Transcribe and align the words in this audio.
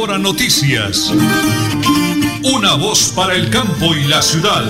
Hora 0.00 0.16
Noticias. 0.16 1.10
Una 2.54 2.76
voz 2.78 3.12
para 3.16 3.34
el 3.34 3.50
campo 3.50 3.90
y 3.98 4.06
la 4.06 4.22
ciudad. 4.22 4.62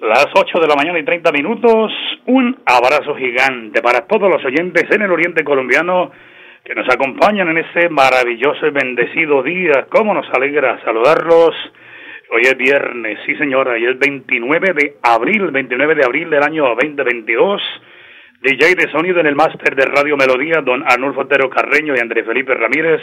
Las 0.00 0.26
8 0.34 0.58
de 0.58 0.66
la 0.66 0.74
mañana 0.74 0.98
y 0.98 1.04
30 1.04 1.30
minutos, 1.30 1.92
un 2.26 2.58
abrazo 2.66 3.14
gigante 3.14 3.80
para 3.80 4.08
todos 4.08 4.28
los 4.28 4.44
oyentes 4.44 4.90
en 4.90 5.02
el 5.02 5.12
oriente 5.12 5.44
colombiano 5.44 6.10
que 6.64 6.74
nos 6.74 6.88
acompañan 6.88 7.48
en 7.50 7.58
este 7.58 7.88
maravilloso 7.88 8.66
y 8.66 8.70
bendecido 8.70 9.44
día. 9.44 9.86
¿Cómo 9.88 10.14
nos 10.14 10.28
alegra 10.34 10.82
saludarlos? 10.84 11.54
Hoy 12.32 12.42
es 12.42 12.56
viernes, 12.56 13.20
sí 13.24 13.36
señora, 13.36 13.78
y 13.78 13.84
es 13.84 13.96
29 14.00 14.72
de 14.74 14.96
abril, 15.02 15.52
29 15.52 15.94
de 15.94 16.04
abril 16.04 16.28
del 16.28 16.42
año 16.42 16.64
2022. 16.74 17.62
DJ 18.40 18.76
de 18.76 18.88
sonido 18.92 19.18
en 19.18 19.26
el 19.26 19.34
máster 19.34 19.74
de 19.74 19.84
Radio 19.84 20.16
Melodía, 20.16 20.60
don 20.64 20.84
Arnulfo 20.86 21.22
Otero 21.22 21.50
Carreño 21.50 21.94
y 21.96 21.98
Andrés 21.98 22.24
Felipe 22.24 22.54
Ramírez. 22.54 23.00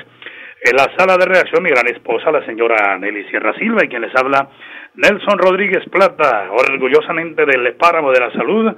En 0.61 0.77
la 0.77 0.89
sala 0.97 1.17
de 1.17 1.25
reacción, 1.25 1.61
mi 1.61 1.71
gran 1.71 1.85
esposa, 1.87 2.31
la 2.31 2.45
señora 2.45 2.97
Nelly 2.97 3.25
Sierra 3.25 3.53
Silva, 3.55 3.83
y 3.83 3.89
quien 3.89 4.03
les 4.03 4.15
habla, 4.15 4.47
Nelson 4.95 5.37
Rodríguez 5.37 5.83
Plata, 5.91 6.47
orgullosamente 6.51 7.45
del 7.45 7.73
Páramo 7.73 8.13
de 8.13 8.19
la 8.21 8.31
Salud. 8.31 8.73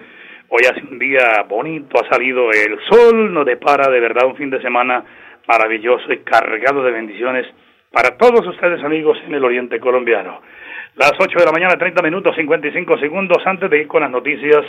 Hoy 0.50 0.62
hace 0.68 0.82
un 0.90 0.98
día 0.98 1.46
bonito, 1.48 2.02
ha 2.04 2.10
salido 2.10 2.50
el 2.50 2.80
sol, 2.90 3.32
nos 3.32 3.46
depara 3.46 3.92
de 3.92 4.00
verdad 4.00 4.26
un 4.26 4.36
fin 4.36 4.50
de 4.50 4.60
semana 4.60 5.04
maravilloso 5.48 6.12
y 6.12 6.18
cargado 6.20 6.84
de 6.84 6.92
bendiciones 6.92 7.46
para 7.92 8.18
todos 8.18 8.48
ustedes 8.48 8.84
amigos 8.84 9.20
en 9.28 9.36
el 9.36 9.46
oriente 9.46 9.80
colombiano. 9.80 10.42
Las 10.96 11.14
8 11.20 11.38
de 11.38 11.46
la 11.46 11.52
mañana, 11.52 11.78
30 11.78 12.02
minutos 12.02 12.36
55 12.36 12.98
segundos 12.98 13.38
antes 13.46 13.70
de 13.70 13.82
ir 13.82 13.88
con 13.88 14.02
las 14.02 14.10
noticias, 14.10 14.66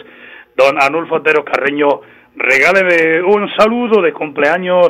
don 0.58 0.76
Anulfo 0.82 1.14
Otero 1.14 1.44
Carreño, 1.44 2.00
regáleme 2.34 3.22
un 3.22 3.48
saludo 3.56 4.02
de 4.02 4.12
cumpleaños 4.12 4.88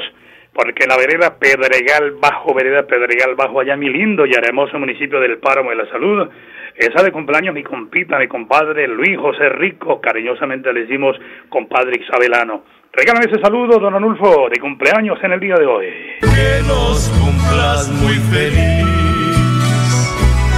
porque 0.55 0.87
la 0.89 0.97
vereda 0.97 1.39
Pedregal 1.39 2.13
Bajo, 2.13 2.55
vereda 2.55 2.87
Pedregal 2.87 3.35
Bajo, 3.37 3.61
allá 3.61 3.77
mi 3.77 3.91
lindo 3.91 4.25
y 4.25 4.33
hermoso 4.33 4.79
municipio 4.79 5.21
del 5.21 5.37
Páramo 5.39 5.69
de 5.71 5.77
la 5.77 5.87
Salud, 5.91 6.27
esa 6.75 7.03
de 7.03 7.13
cumpleaños 7.13 7.55
mi 7.55 7.63
compita, 7.63 8.19
mi 8.19 8.27
compadre 8.27 8.89
Luis 8.89 9.19
José 9.19 9.51
Rico, 9.51 10.01
cariñosamente 10.01 10.73
le 10.73 10.81
decimos 10.81 11.17
compadre 11.51 12.01
Isabelano. 12.01 12.65
Regálame 12.91 13.27
ese 13.31 13.41
saludo, 13.41 13.79
don 13.79 13.95
Anulfo, 13.95 14.49
de 14.49 14.59
cumpleaños 14.59 15.23
en 15.23 15.33
el 15.33 15.41
día 15.41 15.55
de 15.57 15.67
hoy. 15.67 15.87
Que 16.21 16.67
los 16.67 17.11
cumplas 17.21 17.91
muy 17.91 18.15
feliz, 18.33 18.87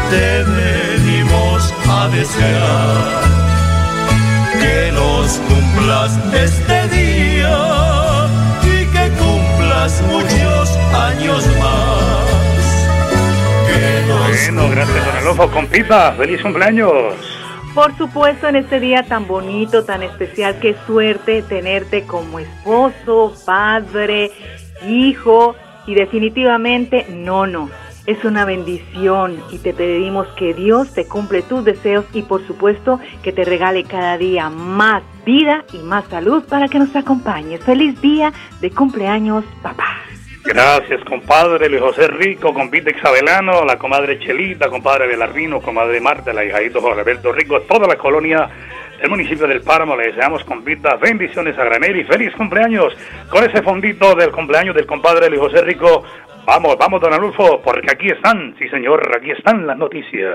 te 0.08 0.44
venimos 0.44 1.74
a 1.88 2.08
desear. 2.16 3.39
Que 4.60 4.92
los 4.92 5.38
cumplas 5.48 6.18
este 6.34 6.88
día 6.88 8.26
y 8.62 8.86
que 8.86 9.10
cumplas 9.18 10.02
muchos 10.02 10.70
años 10.94 11.46
más. 11.58 12.40
bueno, 14.18 14.70
gracias, 14.70 15.06
don 15.06 15.16
Anulfo. 15.16 15.50
Compita, 15.50 16.12
feliz 16.12 16.42
cumpleaños. 16.42 17.14
Por 17.74 17.96
supuesto, 17.96 18.48
en 18.48 18.56
este 18.56 18.80
día 18.80 19.04
tan 19.04 19.26
bonito, 19.28 19.84
tan 19.84 20.02
especial, 20.02 20.58
qué 20.60 20.74
suerte 20.86 21.42
tenerte 21.42 22.04
como 22.04 22.40
esposo, 22.40 23.32
padre, 23.46 24.32
hijo 24.88 25.54
y 25.86 25.94
definitivamente 25.94 27.06
nono. 27.10 27.70
Es 28.10 28.24
una 28.24 28.44
bendición 28.44 29.40
y 29.52 29.58
te 29.58 29.72
pedimos 29.72 30.26
que 30.36 30.52
Dios 30.52 30.92
te 30.92 31.06
cumple 31.06 31.42
tus 31.42 31.64
deseos 31.64 32.04
y 32.12 32.22
por 32.22 32.44
supuesto 32.44 32.98
que 33.22 33.30
te 33.30 33.44
regale 33.44 33.84
cada 33.84 34.18
día 34.18 34.50
más 34.50 35.04
vida 35.24 35.64
y 35.72 35.78
más 35.78 36.06
salud 36.08 36.42
para 36.48 36.66
que 36.66 36.80
nos 36.80 36.96
acompañes. 36.96 37.62
Feliz 37.62 38.00
día 38.00 38.32
de 38.60 38.72
cumpleaños, 38.72 39.44
papá. 39.62 40.00
Gracias, 40.42 41.04
compadre 41.04 41.68
Luis 41.68 41.82
José 41.82 42.08
Rico, 42.08 42.52
compite 42.52 42.96
Isabelano, 42.98 43.64
la 43.64 43.76
comadre 43.76 44.18
Chelita, 44.18 44.68
compadre 44.68 45.06
Belarrino, 45.06 45.60
comadre 45.60 46.00
Marta, 46.00 46.32
la 46.32 46.44
hijadito 46.44 46.80
Jorge 46.80 47.02
Alberto 47.02 47.30
Rico, 47.30 47.60
toda 47.60 47.86
la 47.86 47.94
colonia 47.94 48.50
del 49.00 49.10
municipio 49.10 49.46
del 49.46 49.60
Páramo. 49.60 49.96
Le 49.96 50.08
deseamos, 50.08 50.42
compita, 50.44 50.96
bendiciones 50.96 51.56
a 51.58 51.64
granel 51.64 52.00
y 52.00 52.04
feliz 52.04 52.34
cumpleaños 52.36 52.92
con 53.28 53.44
ese 53.44 53.62
fondito 53.62 54.16
del 54.16 54.32
cumpleaños 54.32 54.74
del 54.74 54.86
compadre 54.86 55.28
Luis 55.28 55.42
José 55.42 55.62
Rico. 55.62 56.02
Vamos, 56.46 56.76
vamos, 56.78 57.00
don 57.00 57.12
Anulfo, 57.12 57.60
porque 57.62 57.90
aquí 57.90 58.08
están, 58.08 58.54
sí 58.58 58.68
señor, 58.68 59.00
aquí 59.16 59.30
están 59.30 59.66
las 59.66 59.76
noticias. 59.76 60.34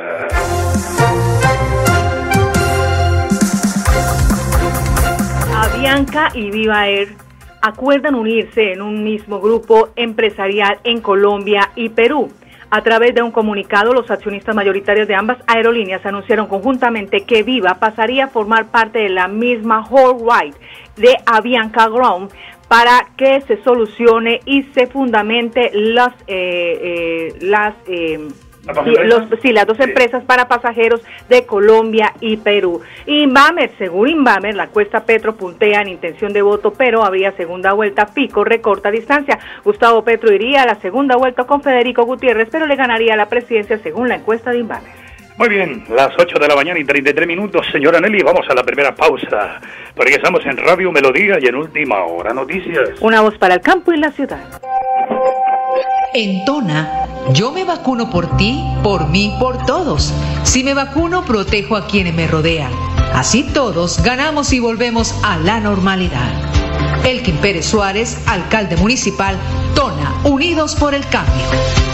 Avianca 5.55 6.29
y 6.33 6.51
Viva 6.51 6.87
Air 6.87 7.09
acuerdan 7.61 8.15
unirse 8.15 8.73
en 8.73 8.81
un 8.81 9.03
mismo 9.03 9.39
grupo 9.39 9.89
empresarial 9.95 10.79
en 10.83 11.01
Colombia 11.01 11.71
y 11.75 11.89
Perú. 11.89 12.31
A 12.69 12.81
través 12.81 13.15
de 13.15 13.21
un 13.21 13.31
comunicado, 13.31 13.93
los 13.93 14.09
accionistas 14.11 14.55
mayoritarios 14.55 15.07
de 15.07 15.15
ambas 15.15 15.37
aerolíneas 15.47 16.05
anunciaron 16.05 16.47
conjuntamente 16.47 17.21
que 17.21 17.43
Viva 17.43 17.75
pasaría 17.75 18.25
a 18.25 18.27
formar 18.27 18.67
parte 18.67 18.99
de 18.99 19.09
la 19.09 19.27
misma 19.27 19.85
whole 19.89 20.23
ride 20.23 20.57
de 20.97 21.15
Avianca 21.25 21.87
Ground 21.87 22.31
para 22.67 23.07
que 23.17 23.41
se 23.41 23.61
solucione 23.63 24.41
y 24.45 24.63
se 24.73 24.87
fundamente 24.87 25.71
las, 25.73 26.13
eh, 26.27 26.79
eh, 26.81 27.37
las 27.41 27.75
eh, 27.87 28.27
los, 29.05 29.23
sí, 29.41 29.51
las 29.51 29.67
dos 29.67 29.79
empresas 29.79 30.23
para 30.23 30.47
pasajeros 30.47 31.01
de 31.29 31.45
Colombia 31.45 32.13
y 32.19 32.37
Perú. 32.37 32.81
Inbamer, 33.05 33.71
según 33.77 34.09
Inbamer, 34.09 34.55
la 34.55 34.67
cuesta 34.67 35.05
Petro 35.05 35.35
puntea 35.35 35.81
en 35.81 35.89
intención 35.89 36.33
de 36.33 36.41
voto, 36.41 36.73
pero 36.73 37.03
habría 37.03 37.31
segunda 37.33 37.73
vuelta. 37.73 38.07
Pico 38.07 38.43
recorta 38.43 38.89
distancia. 38.89 39.37
Gustavo 39.63 40.03
Petro 40.03 40.33
iría 40.33 40.63
a 40.63 40.65
la 40.65 40.75
segunda 40.75 41.15
vuelta 41.15 41.43
con 41.43 41.61
Federico 41.61 42.05
Gutiérrez, 42.05 42.49
pero 42.51 42.65
le 42.65 42.75
ganaría 42.75 43.15
la 43.15 43.29
presidencia 43.29 43.77
según 43.77 44.09
la 44.09 44.15
encuesta 44.15 44.51
de 44.51 44.59
Inbamer. 44.59 45.04
Muy 45.37 45.49
bien, 45.49 45.83
las 45.89 46.13
8 46.17 46.39
de 46.39 46.47
la 46.47 46.55
mañana 46.55 46.79
y 46.79 46.85
33 46.85 47.27
minutos, 47.27 47.67
señora 47.69 47.99
Nelly, 47.99 48.23
vamos 48.23 48.45
a 48.49 48.53
la 48.53 48.63
primera 48.63 48.95
pausa, 48.95 49.59
porque 49.93 50.13
estamos 50.13 50.45
en 50.45 50.55
Radio 50.55 50.93
Melodía 50.93 51.37
y 51.41 51.47
en 51.47 51.55
Última 51.55 52.05
Hora 52.05 52.33
Noticias. 52.33 52.91
Una 53.01 53.19
voz 53.19 53.37
para 53.37 53.55
el 53.55 53.59
campo 53.59 53.91
y 53.91 53.97
la 53.97 54.11
ciudad. 54.11 54.39
En 56.13 56.45
Tona, 56.45 57.05
yo 57.33 57.51
me 57.51 57.65
vacuno 57.65 58.09
por 58.09 58.37
ti, 58.37 58.63
por 58.81 59.09
mí, 59.09 59.35
por 59.37 59.65
todos. 59.65 60.13
Si 60.43 60.63
me 60.63 60.73
vacuno, 60.73 61.25
protejo 61.25 61.75
a 61.75 61.85
quienes 61.85 62.13
me 62.13 62.27
rodean. 62.27 62.71
Así 63.13 63.43
todos 63.53 64.01
ganamos 64.01 64.53
y 64.53 64.61
volvemos 64.61 65.19
a 65.21 65.37
la 65.37 65.59
normalidad. 65.59 66.31
Elkin 67.03 67.35
Pérez 67.37 67.65
Suárez, 67.65 68.25
alcalde 68.25 68.77
municipal, 68.77 69.35
Tona, 69.75 70.13
Unidos 70.23 70.75
por 70.75 70.95
el 70.95 71.05
Cambio. 71.09 71.84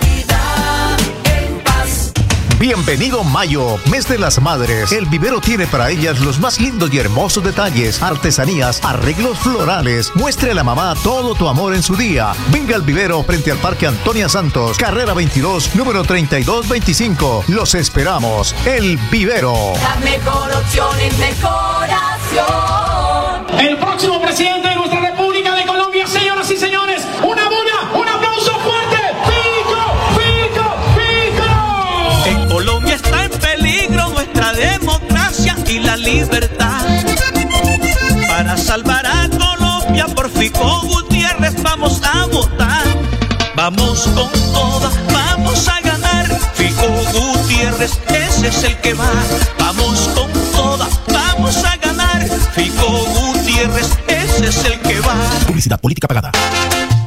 Bienvenido 2.61 3.23
Mayo, 3.23 3.79
mes 3.89 4.07
de 4.07 4.19
las 4.19 4.39
madres. 4.39 4.91
El 4.91 5.07
vivero 5.07 5.41
tiene 5.41 5.65
para 5.65 5.89
ellas 5.89 6.19
los 6.19 6.39
más 6.39 6.61
lindos 6.61 6.93
y 6.93 6.99
hermosos 6.99 7.43
detalles, 7.43 8.03
artesanías, 8.03 8.79
arreglos 8.83 9.39
florales. 9.39 10.11
Muestre 10.13 10.51
a 10.51 10.53
la 10.53 10.63
mamá 10.63 10.93
todo 11.03 11.33
tu 11.33 11.47
amor 11.47 11.73
en 11.73 11.81
su 11.81 11.95
día. 11.95 12.33
Venga 12.51 12.75
al 12.75 12.83
vivero 12.83 13.23
frente 13.23 13.49
al 13.49 13.57
Parque 13.57 13.87
Antonia 13.87 14.29
Santos, 14.29 14.77
carrera 14.77 15.15
22, 15.15 15.73
número 15.73 16.03
3225. 16.03 17.45
Los 17.47 17.73
esperamos. 17.73 18.55
El 18.67 18.97
vivero. 19.09 19.73
La 19.81 19.95
mejor 19.95 20.51
opción 20.53 20.99
en 20.99 21.17
decoración. 21.17 22.45
El 23.59 23.75
próximo 23.77 24.21
presidente 24.21 24.69
de 24.69 24.75
nuestra 24.75 25.00
libertad. 36.13 36.85
Para 38.27 38.57
salvar 38.57 39.05
a 39.05 39.29
Colombia 39.29 40.07
por 40.07 40.29
Fico 40.29 40.81
Gutiérrez 40.81 41.55
vamos 41.63 42.01
a 42.03 42.25
votar. 42.25 42.85
Vamos 43.55 44.09
con 44.15 44.31
toda, 44.53 44.89
vamos 45.13 45.67
a 45.69 45.79
ganar. 45.81 46.27
Fico 46.53 46.87
Gutiérrez, 47.13 47.93
ese 48.07 48.47
es 48.47 48.63
el 48.63 48.75
que 48.81 48.93
va. 48.93 49.09
Vamos 49.59 50.09
con 50.15 50.31
toda, 50.51 50.87
vamos 51.07 51.63
a 51.63 51.77
ganar. 51.77 52.27
Fico 52.55 52.87
Gutiérrez, 53.15 53.89
ese 54.07 54.47
es 54.47 54.65
el 54.65 54.79
que 54.81 54.99
va. 54.99 55.15
Publicidad 55.47 55.79
política 55.79 56.07
pagada. 56.07 56.31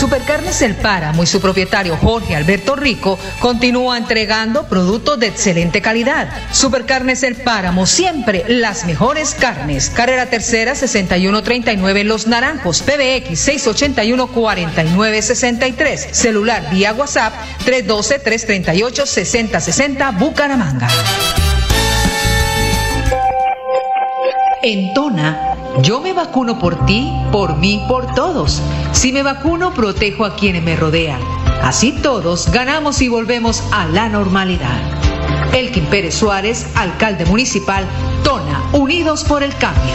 Supercarnes 0.00 0.62
El 0.62 0.76
Páramo 0.76 1.22
y 1.22 1.26
su 1.26 1.42
propietario 1.42 1.98
Jorge 1.98 2.34
Alberto 2.34 2.74
Rico 2.74 3.18
continúa 3.38 3.98
entregando 3.98 4.66
productos 4.66 5.20
de 5.20 5.26
excelente 5.26 5.82
calidad. 5.82 6.30
Supercarnes 6.52 7.22
El 7.22 7.36
Páramo, 7.36 7.84
siempre 7.84 8.46
las 8.48 8.86
mejores 8.86 9.34
carnes. 9.34 9.90
Carrera 9.90 10.30
Tercera 10.30 10.74
6139 10.74 12.04
Los 12.04 12.26
Naranjos, 12.26 12.80
PBX 12.80 13.46
681-4963. 13.46 16.12
Celular 16.12 16.70
vía 16.70 16.94
WhatsApp 16.94 17.34
312-338-6060 17.66 20.18
Bucaramanga. 20.18 20.88
En 24.62 24.94
Tona, 24.94 25.56
yo 25.82 26.00
me 26.00 26.14
vacuno 26.14 26.58
por 26.58 26.86
ti, 26.86 27.12
por 27.30 27.56
mí, 27.56 27.84
por 27.86 28.14
todos. 28.14 28.62
Si 29.00 29.12
me 29.12 29.22
vacuno, 29.22 29.72
protejo 29.72 30.26
a 30.26 30.36
quienes 30.36 30.62
me 30.62 30.76
rodean. 30.76 31.22
Así 31.62 31.90
todos 31.90 32.52
ganamos 32.52 33.00
y 33.00 33.08
volvemos 33.08 33.62
a 33.72 33.86
la 33.86 34.10
normalidad. 34.10 34.78
Elkin 35.54 35.86
Pérez 35.86 36.14
Suárez, 36.14 36.66
alcalde 36.74 37.24
municipal, 37.24 37.86
Tona, 38.22 38.62
Unidos 38.74 39.24
por 39.24 39.42
el 39.42 39.56
Cambio. 39.56 39.94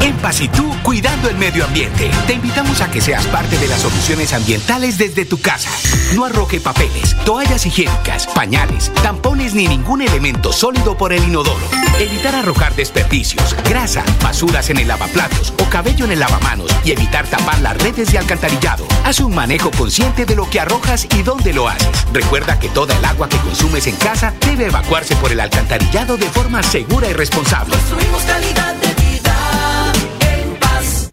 En 0.00 0.16
Pasitú, 0.16 0.74
cuidando 0.82 1.28
el 1.28 1.36
medio 1.36 1.64
ambiente. 1.64 2.10
Te 2.26 2.32
invitamos 2.32 2.80
a 2.80 2.90
que 2.90 3.00
seas 3.00 3.28
parte 3.28 3.56
de 3.56 3.68
las 3.68 3.82
soluciones 3.82 4.32
ambientales 4.32 4.98
desde 4.98 5.24
tu 5.24 5.40
casa. 5.40 5.70
No 6.16 6.24
arroje 6.24 6.60
papeles, 6.60 7.16
toallas 7.24 7.64
higiénicas, 7.64 8.26
pañales, 8.26 8.92
tampones 9.04 9.54
ni 9.54 9.68
ningún 9.68 10.02
elemento 10.02 10.52
sólido 10.52 10.96
por 10.96 11.12
el 11.12 11.22
inodoro. 11.22 11.64
Evitar 12.00 12.34
arrojar 12.34 12.74
desperdicios, 12.74 13.54
grasa, 13.62 14.02
basuras 14.20 14.68
en 14.70 14.78
el 14.78 14.88
lavaplatos 14.88 15.54
cabello 15.72 16.04
en 16.04 16.12
el 16.12 16.20
lavamanos 16.20 16.70
y 16.84 16.92
evitar 16.92 17.26
tapar 17.26 17.58
las 17.60 17.74
redes 17.78 18.12
de 18.12 18.18
alcantarillado. 18.18 18.86
Haz 19.04 19.20
un 19.20 19.34
manejo 19.34 19.70
consciente 19.70 20.26
de 20.26 20.36
lo 20.36 20.48
que 20.50 20.60
arrojas 20.60 21.06
y 21.16 21.22
dónde 21.22 21.54
lo 21.54 21.66
haces. 21.66 21.88
Recuerda 22.12 22.58
que 22.58 22.68
toda 22.68 22.94
el 22.94 23.02
agua 23.06 23.26
que 23.26 23.38
consumes 23.38 23.86
en 23.86 23.96
casa 23.96 24.34
debe 24.46 24.66
evacuarse 24.66 25.16
por 25.16 25.32
el 25.32 25.40
alcantarillado 25.40 26.18
de 26.18 26.28
forma 26.28 26.62
segura 26.62 27.08
y 27.08 27.14
responsable. 27.14 27.74
Construimos 27.74 28.22
calidad 28.24 28.74
de 28.74 28.94
vida 29.02 29.92
en 30.20 30.56
paz. 30.60 31.10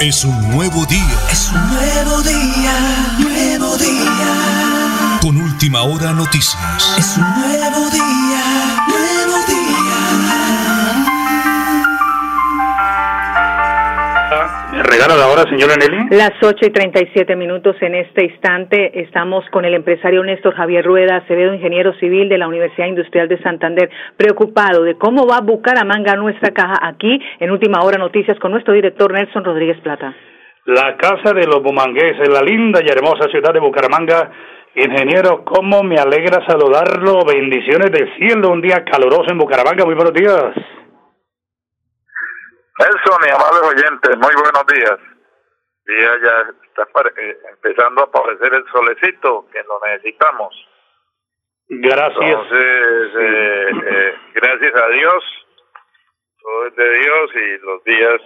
Es 0.00 0.24
un 0.24 0.50
nuevo 0.50 0.84
día. 0.86 1.20
Es 1.30 1.52
un 1.52 1.70
nuevo 1.70 2.22
día, 2.22 3.16
nuevo 3.20 3.76
día. 3.76 5.18
Con 5.20 5.36
última 5.36 5.82
hora 5.82 6.12
noticias. 6.12 6.56
Es 6.98 7.16
un 7.16 7.30
nuevo 7.40 7.85
hora, 15.36 15.50
señora 15.50 15.74
Nelly? 15.76 16.16
Las 16.16 16.32
8 16.42 16.66
y 16.66 16.70
37 16.70 17.36
minutos 17.36 17.76
en 17.80 17.94
este 17.94 18.24
instante 18.24 19.00
estamos 19.00 19.44
con 19.50 19.64
el 19.64 19.74
empresario 19.74 20.22
Néstor 20.24 20.54
Javier 20.54 20.84
Rueda 20.84 21.16
Acevedo, 21.16 21.54
ingeniero 21.54 21.92
civil 21.94 22.28
de 22.28 22.38
la 22.38 22.48
Universidad 22.48 22.86
Industrial 22.86 23.28
de 23.28 23.40
Santander, 23.42 23.90
preocupado 24.16 24.82
de 24.82 24.96
cómo 24.96 25.26
va 25.26 25.40
Bucaramanga 25.40 26.14
nuestra 26.16 26.52
caja 26.52 26.78
aquí 26.82 27.20
en 27.38 27.50
Última 27.50 27.80
Hora 27.82 27.98
Noticias 27.98 28.38
con 28.38 28.52
nuestro 28.52 28.72
director 28.72 29.12
Nelson 29.12 29.44
Rodríguez 29.44 29.78
Plata. 29.80 30.14
La 30.64 30.96
casa 30.96 31.32
de 31.32 31.46
los 31.46 31.62
bumangueses, 31.62 32.28
la 32.28 32.42
linda 32.42 32.80
y 32.82 32.88
hermosa 32.88 33.28
ciudad 33.30 33.52
de 33.52 33.60
Bucaramanga. 33.60 34.32
Ingeniero, 34.74 35.44
cómo 35.44 35.82
me 35.82 35.96
alegra 35.96 36.44
saludarlo. 36.46 37.24
Bendiciones 37.24 37.90
del 37.92 38.12
cielo, 38.16 38.50
un 38.50 38.60
día 38.60 38.84
caluroso 38.84 39.30
en 39.30 39.38
Bucaramanga. 39.38 39.84
Muy 39.84 39.94
buenos 39.94 40.12
días. 40.12 40.54
Nelson 42.78 43.20
y 43.26 43.30
amables 43.30 43.62
oyentes, 43.62 44.16
muy 44.18 44.34
buenos 44.34 44.66
días. 44.66 45.15
Día 45.86 46.18
ya 46.22 46.52
está 46.64 46.88
eh, 47.16 47.38
empezando 47.50 48.02
a 48.02 48.04
aparecer 48.06 48.52
el 48.54 48.66
solecito, 48.72 49.46
que 49.52 49.62
lo 49.62 49.80
necesitamos. 49.86 50.54
Gracias. 51.68 52.20
Entonces, 52.20 53.12
eh, 53.18 53.70
eh, 53.86 54.14
gracias 54.34 54.74
a 54.74 54.88
Dios, 54.88 55.24
todo 56.40 56.66
es 56.66 56.76
de 56.76 56.98
Dios 56.98 57.30
y 57.34 57.58
los 57.58 57.84
días, 57.84 58.20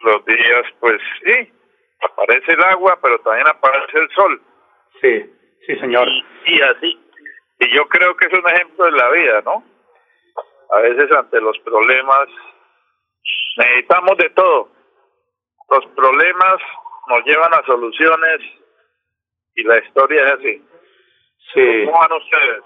los 0.00 0.24
días, 0.24 0.66
pues 0.80 1.00
sí, 1.24 1.52
aparece 2.10 2.52
el 2.52 2.64
agua, 2.64 2.98
pero 3.02 3.18
también 3.20 3.46
aparece 3.46 3.98
el 3.98 4.10
sol. 4.10 4.42
Sí, 5.00 5.34
sí, 5.66 5.76
señor. 5.78 6.08
Y 6.46 6.60
así. 6.62 7.00
Y 7.60 7.74
yo 7.74 7.86
creo 7.88 8.16
que 8.16 8.26
es 8.26 8.32
un 8.32 8.48
ejemplo 8.48 8.84
de 8.86 8.92
la 8.92 9.10
vida, 9.10 9.42
¿no? 9.42 9.64
A 10.70 10.80
veces 10.80 11.10
ante 11.12 11.40
los 11.40 11.58
problemas 11.60 12.28
necesitamos 13.56 14.16
de 14.18 14.30
todo. 14.30 14.73
Los 15.70 15.86
problemas 15.94 16.56
nos 17.08 17.24
llevan 17.24 17.52
a 17.54 17.64
soluciones 17.66 18.40
y 19.54 19.62
la 19.62 19.78
historia 19.78 20.24
es 20.24 20.32
así. 20.32 20.62
Sí. 21.52 21.84
¿Cómo 21.84 21.98
van 21.98 22.12
ustedes? 22.12 22.62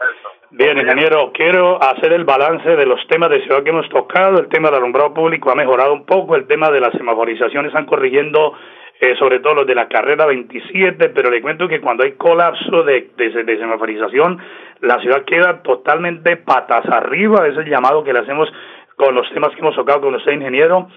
Bien, 0.50 0.78
ingeniero, 0.78 1.30
quiero 1.32 1.82
hacer 1.82 2.12
el 2.12 2.24
balance 2.24 2.68
de 2.68 2.86
los 2.86 3.06
temas 3.08 3.28
de 3.30 3.42
ciudad 3.42 3.62
que 3.62 3.70
hemos 3.70 3.88
tocado. 3.88 4.38
El 4.38 4.48
tema 4.48 4.68
del 4.68 4.78
alumbrado 4.78 5.12
público 5.12 5.50
ha 5.50 5.54
mejorado 5.54 5.92
un 5.92 6.06
poco, 6.06 6.36
el 6.36 6.46
tema 6.46 6.70
de 6.70 6.80
las 6.80 6.92
semaforizaciones 6.92 7.68
están 7.68 7.86
corrigiendo, 7.86 8.54
eh, 9.00 9.14
sobre 9.18 9.40
todo 9.40 9.56
los 9.56 9.66
de 9.66 9.74
la 9.74 9.88
carrera 9.88 10.26
27, 10.26 11.10
pero 11.10 11.30
le 11.30 11.42
cuento 11.42 11.68
que 11.68 11.80
cuando 11.80 12.04
hay 12.04 12.12
colapso 12.12 12.82
de, 12.84 13.10
de, 13.16 13.44
de 13.44 13.58
semaforización, 13.58 14.40
la 14.80 14.98
ciudad 15.00 15.24
queda 15.24 15.62
totalmente 15.62 16.36
patas 16.36 16.86
arriba, 16.86 17.46
es 17.46 17.56
el 17.56 17.68
llamado 17.68 18.04
que 18.04 18.12
le 18.12 18.20
hacemos 18.20 18.48
con 18.96 19.14
los 19.14 19.28
temas 19.32 19.50
que 19.50 19.60
hemos 19.60 19.76
tocado 19.76 20.00
con 20.00 20.14
usted, 20.14 20.32
ingeniero. 20.32 20.88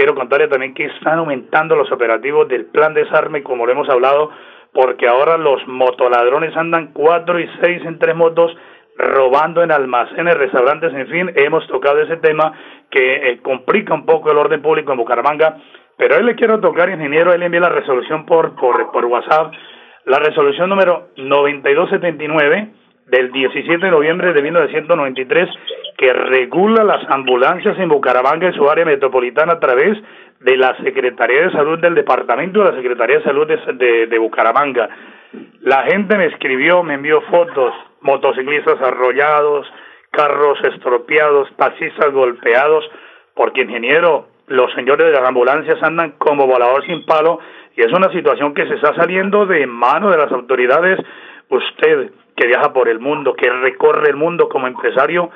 Quiero 0.00 0.14
contarle 0.14 0.48
también 0.48 0.72
que 0.72 0.86
están 0.86 1.18
aumentando 1.18 1.76
los 1.76 1.92
operativos 1.92 2.48
del 2.48 2.64
plan 2.64 2.94
desarme, 2.94 3.42
como 3.42 3.66
lo 3.66 3.72
hemos 3.72 3.86
hablado, 3.90 4.30
porque 4.72 5.06
ahora 5.06 5.36
los 5.36 5.68
motoladrones 5.68 6.56
andan 6.56 6.94
cuatro 6.94 7.38
y 7.38 7.46
seis 7.60 7.82
en 7.84 7.98
tres 7.98 8.16
motos 8.16 8.50
robando 8.96 9.62
en 9.62 9.70
almacenes, 9.70 10.38
restaurantes, 10.38 10.94
en 10.94 11.06
fin, 11.06 11.30
hemos 11.36 11.66
tocado 11.66 12.00
ese 12.00 12.16
tema 12.16 12.50
que 12.90 13.30
eh, 13.30 13.40
complica 13.42 13.92
un 13.92 14.06
poco 14.06 14.30
el 14.30 14.38
orden 14.38 14.62
público 14.62 14.90
en 14.90 14.96
Bucaramanga, 14.96 15.58
pero 15.98 16.16
hoy 16.16 16.22
le 16.22 16.34
quiero 16.34 16.60
tocar, 16.60 16.88
ingeniero, 16.88 17.34
él 17.34 17.42
envió 17.42 17.60
la 17.60 17.68
resolución 17.68 18.24
por, 18.24 18.54
por 18.56 19.04
WhatsApp, 19.04 19.52
la 20.06 20.18
resolución 20.18 20.70
número 20.70 21.08
9279 21.18 22.79
del 23.10 23.32
17 23.32 23.84
de 23.84 23.90
noviembre 23.90 24.32
de 24.32 24.42
1993 24.42 25.48
que 25.98 26.12
regula 26.12 26.84
las 26.84 27.02
ambulancias 27.10 27.78
en 27.78 27.88
Bucaramanga 27.88 28.48
y 28.48 28.54
su 28.54 28.70
área 28.70 28.84
metropolitana 28.84 29.54
a 29.54 29.60
través 29.60 29.98
de 30.40 30.56
la 30.56 30.76
Secretaría 30.78 31.42
de 31.42 31.52
Salud 31.52 31.78
del 31.78 31.94
Departamento 31.94 32.60
de 32.60 32.70
la 32.70 32.76
Secretaría 32.76 33.18
de 33.18 33.24
Salud 33.24 33.46
de, 33.46 34.06
de, 34.06 34.18
Bucaramanga. 34.18 34.88
La 35.60 35.82
gente 35.82 36.16
me 36.16 36.26
escribió, 36.26 36.82
me 36.82 36.94
envió 36.94 37.20
fotos, 37.22 37.74
motociclistas 38.00 38.80
arrollados, 38.80 39.70
carros 40.10 40.58
estropeados, 40.64 41.48
taxistas 41.56 42.12
golpeados, 42.12 42.88
porque 43.34 43.62
ingeniero, 43.62 44.28
los 44.46 44.72
señores 44.72 45.06
de 45.06 45.12
las 45.12 45.28
ambulancias 45.28 45.82
andan 45.82 46.12
como 46.12 46.46
volador 46.46 46.84
sin 46.86 47.04
palo 47.04 47.40
y 47.76 47.82
es 47.82 47.92
una 47.92 48.10
situación 48.10 48.54
que 48.54 48.66
se 48.66 48.74
está 48.74 48.94
saliendo 48.94 49.46
de 49.46 49.66
mano 49.66 50.10
de 50.10 50.16
las 50.16 50.32
autoridades. 50.32 50.98
Usted 51.50 52.10
que 52.40 52.46
viaja 52.46 52.72
por 52.72 52.88
el 52.88 53.00
mundo, 53.00 53.34
que 53.34 53.50
recorre 53.50 54.08
el 54.08 54.16
mundo 54.16 54.48
como 54.48 54.66
empresario, 54.66 55.30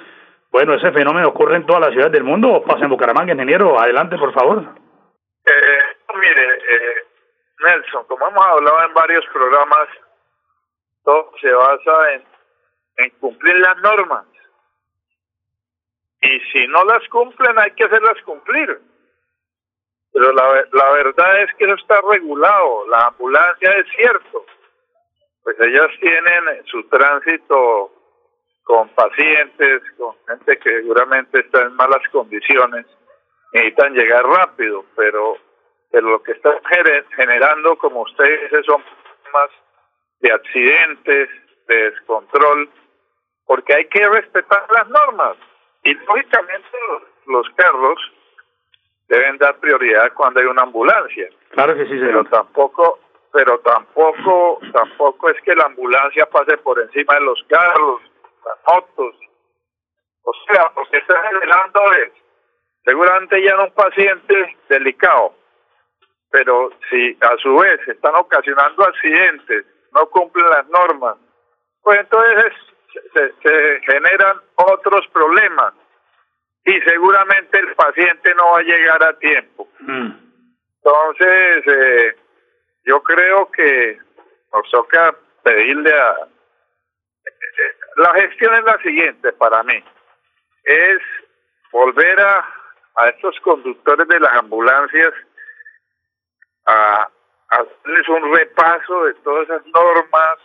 bueno, 0.51 0.73
ese 0.73 0.91
fenómeno 0.91 1.29
ocurre 1.29 1.57
en 1.57 1.67
todas 1.67 1.83
las 1.83 1.91
ciudades 1.91 2.13
del 2.13 2.25
mundo 2.25 2.51
o 2.51 2.65
pasa 2.65 2.85
en 2.85 2.89
Bucaramanga, 2.89 3.35
ingeniero, 3.35 3.79
adelante 3.79 4.17
por 4.17 4.33
favor. 4.33 4.65
Eh, 5.45 5.79
mire, 6.15 6.55
eh, 6.55 7.07
Nelson, 7.61 8.07
como 8.07 8.27
hemos 8.27 8.47
hablado 8.47 8.85
en 8.87 8.95
varios 8.95 9.23
programas, 9.27 9.89
todo 11.05 11.31
se 11.43 11.53
basa 11.53 12.13
en, 12.97 13.11
cumplir 13.21 13.55
las 13.59 13.77
normas. 13.83 14.25
Y 16.23 16.41
si 16.53 16.67
no 16.69 16.85
las 16.85 17.07
cumplen, 17.09 17.59
hay 17.59 17.73
que 17.73 17.85
hacerlas 17.85 18.17
cumplir. 18.25 18.81
Pero 20.11 20.33
la, 20.33 20.65
la 20.73 20.91
verdad 20.93 21.43
es 21.43 21.55
que 21.57 21.65
eso 21.65 21.75
está 21.75 22.01
regulado. 22.01 22.87
La 22.89 23.09
ambulancia 23.09 23.73
es 23.73 23.87
cierto. 23.95 24.47
Pues 25.45 25.57
ellas 25.61 25.91
tienen 26.01 26.65
su 26.67 26.83
tránsito 26.89 27.93
con 28.65 28.89
pacientes, 28.91 29.83
con 29.99 30.17
gente 30.27 30.59
que 30.59 30.71
seguramente 30.81 31.41
está 31.41 31.63
en 31.63 31.77
malas 31.77 32.03
condiciones, 32.11 32.87
necesitan 33.53 33.95
llegar 33.95 34.25
rápido, 34.25 34.85
pero, 34.97 35.37
pero 35.91 36.09
lo 36.09 36.23
que 36.23 36.33
está 36.33 36.59
generando, 37.15 37.77
como 37.77 38.03
usted 38.03 38.25
dice, 38.25 38.63
son 38.63 38.83
problemas 38.83 39.51
de 40.21 40.33
accidentes, 40.33 41.29
de 41.69 41.91
descontrol, 41.91 42.71
porque 43.47 43.75
hay 43.75 43.85
que 43.87 44.09
respetar 44.09 44.67
las 44.73 44.89
normas. 44.89 45.37
Y 45.83 45.93
lógicamente 45.93 46.69
los, 46.89 47.03
los 47.27 47.55
carros 47.57 47.99
deben 49.09 49.37
dar 49.37 49.57
prioridad 49.59 50.13
cuando 50.15 50.41
hay 50.41 50.47
una 50.47 50.63
ambulancia. 50.63 51.29
Claro 51.51 51.77
que 51.77 51.85
sí, 51.85 51.99
Pero 52.01 52.25
tampoco, 52.25 52.99
pero 53.35 53.59
tampoco, 53.59 54.61
tampoco 54.73 55.29
es 55.29 55.43
que 55.43 55.57
la 55.57 55.65
ambulancia 55.65 56.25
pase 56.27 56.57
por 56.59 56.79
encima 56.81 57.15
de 57.15 57.21
los 57.23 57.45
carros, 57.49 58.01
las 58.45 58.59
motos. 58.65 59.17
O 60.23 60.33
sea, 60.47 60.71
lo 60.77 60.89
que 60.89 60.99
está 60.99 61.21
generando 61.21 61.81
es, 61.95 62.13
seguramente 62.85 63.43
ya 63.43 63.57
no 63.57 63.65
un 63.65 63.73
paciente 63.73 64.57
delicado, 64.69 65.35
pero 66.31 66.71
si 66.89 67.19
a 67.23 67.37
su 67.39 67.57
vez 67.57 67.81
están 67.89 68.15
ocasionando 68.15 68.85
accidentes, 68.85 69.67
no 69.93 70.07
cumplen 70.11 70.49
las 70.51 70.69
normas, 70.69 71.17
pues 71.83 71.99
entonces 71.99 72.53
se, 73.15 73.33
se 73.43 73.81
generan 73.81 74.43
otros 74.55 75.09
problemas 75.09 75.75
y 76.65 76.81
seguramente 76.83 77.59
el 77.59 77.75
paciente 77.75 78.33
no 78.37 78.53
va 78.53 78.61
a 78.61 78.63
llegar 78.63 79.03
a 79.03 79.19
tiempo. 79.19 79.69
Entonces, 79.81 81.65
eh, 81.67 82.17
yo 82.85 83.03
creo 83.03 83.51
que 83.51 83.99
nos 84.53 84.71
toca 84.71 85.15
pedirle 85.43 85.93
a... 85.93 86.29
La 87.97 88.15
gestión 88.15 88.55
es 88.55 88.65
la 88.65 88.79
siguiente 88.79 89.33
para 89.33 89.63
mí. 89.63 89.83
Es 90.65 91.01
volver 91.73 92.21
a, 92.21 92.49
a 92.97 93.09
estos 93.09 93.39
conductores 93.41 94.07
de 94.09 94.21
las 94.21 94.33
ambulancias 94.35 95.13
a, 96.67 97.09
a 97.51 97.57
hacerles 97.57 98.09
un 98.09 98.35
repaso 98.35 99.05
de 99.05 99.15
todas 99.15 99.45
esas 99.45 99.67
normas, 99.67 100.39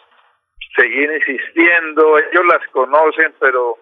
seguir 0.76 1.12
insistiendo, 1.12 2.18
ellos 2.20 2.46
las 2.46 2.68
conocen, 2.70 3.34
pero 3.40 3.78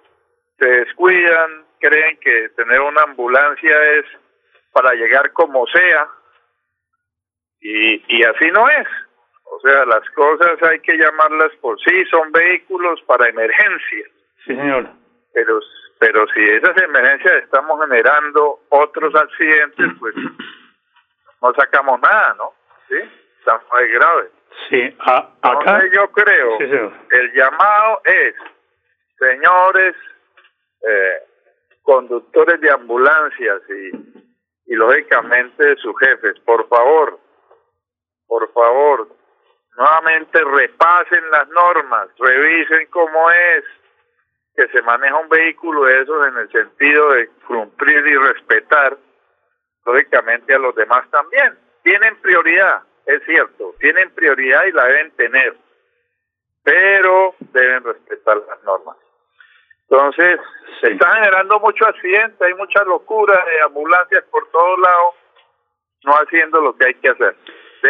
se 0.60 0.66
descuidan, 0.66 1.66
creen 1.80 2.18
que 2.20 2.50
tener 2.50 2.80
una 2.80 3.04
ambulancia 3.04 3.92
es 3.94 4.06
para 4.72 4.94
llegar 4.94 5.32
como 5.34 5.66
sea 5.68 6.08
y, 7.62 8.04
y 8.18 8.24
así 8.24 8.50
no 8.52 8.68
es. 8.70 8.88
O 9.50 9.60
sea, 9.62 9.86
las 9.86 10.08
cosas 10.12 10.62
hay 10.64 10.80
que 10.82 10.98
llamarlas 10.98 11.52
por 11.62 11.80
sí, 11.82 12.06
son 12.12 12.32
vehículos 12.32 13.02
para 13.04 13.30
emergencias. 13.30 14.10
Sí, 14.46 14.56
señor. 14.56 14.88
Pero, 15.34 15.60
pero 16.00 16.28
si 16.34 16.44
esas 16.50 16.78
emergencias 16.82 17.44
estamos 17.44 17.80
generando 17.82 18.60
otros 18.70 19.16
accidentes, 19.16 19.88
pues 20.00 20.14
no 21.42 21.54
sacamos 21.54 22.00
nada, 22.02 22.36
¿no? 22.38 22.54
¿Sí? 22.90 22.96
Está 23.40 23.62
muy 23.72 23.88
grave. 23.92 24.30
Sí, 24.70 24.96
a- 25.00 25.30
acá. 25.42 25.60
Entonces 25.60 25.92
yo 25.94 26.12
creo, 26.12 26.58
Sí, 26.58 26.64
señor. 26.66 26.94
el 27.12 27.34
llamado 27.34 28.02
es, 28.06 28.36
señores 29.20 29.96
eh, 30.88 31.24
conductores 31.84 32.60
de 32.62 32.70
ambulancias 32.72 33.62
y, 33.70 34.72
y 34.72 34.76
lógicamente 34.76 35.76
sus 35.78 35.98
jefes, 36.00 36.40
por 36.42 36.68
favor, 36.70 37.20
por 38.28 38.52
favor, 38.54 39.08
nuevamente 39.78 40.44
repasen 40.44 41.32
las 41.32 41.48
normas, 41.50 42.10
revisen 42.18 42.88
cómo 42.88 43.30
es 43.32 43.64
que 44.56 44.68
se 44.70 44.82
maneja 44.82 45.16
un 45.16 45.30
vehículo 45.30 45.86
de 45.86 46.02
esos 46.02 46.28
en 46.28 46.38
el 46.38 46.52
sentido 46.52 47.12
de 47.12 47.30
cumplir 47.48 48.06
y 48.08 48.18
respetar, 48.18 48.98
lógicamente 49.86 50.54
a 50.56 50.60
los 50.60 50.76
demás 50.76 51.10
también. 51.12 51.58
Tienen 51.84 52.16
prioridad, 52.18 52.82
es 53.06 53.24
cierto, 53.26 53.76
tienen 53.80 54.10
prioridad 54.12 54.66
y 54.66 54.72
la 54.72 54.86
deben 54.86 55.12
tener, 55.12 55.56
pero 56.64 57.36
deben 57.40 57.84
respetar 57.84 58.38
las 58.38 58.64
normas. 58.64 58.98
Entonces, 59.90 60.40
se 60.82 60.92
está 60.92 61.16
generando 61.16 61.60
mucho 61.60 61.86
accidente, 61.86 62.46
hay 62.46 62.54
mucha 62.56 62.84
locura 62.84 63.46
de 63.46 63.62
ambulancias 63.62 64.24
por 64.26 64.50
todos 64.52 64.80
lados, 64.80 65.16
no 66.04 66.14
haciendo 66.14 66.60
lo 66.62 66.76
que 66.76 66.86
hay 66.86 66.94
que 66.96 67.10
hacer. 67.10 67.36
¿sí? 67.84 67.90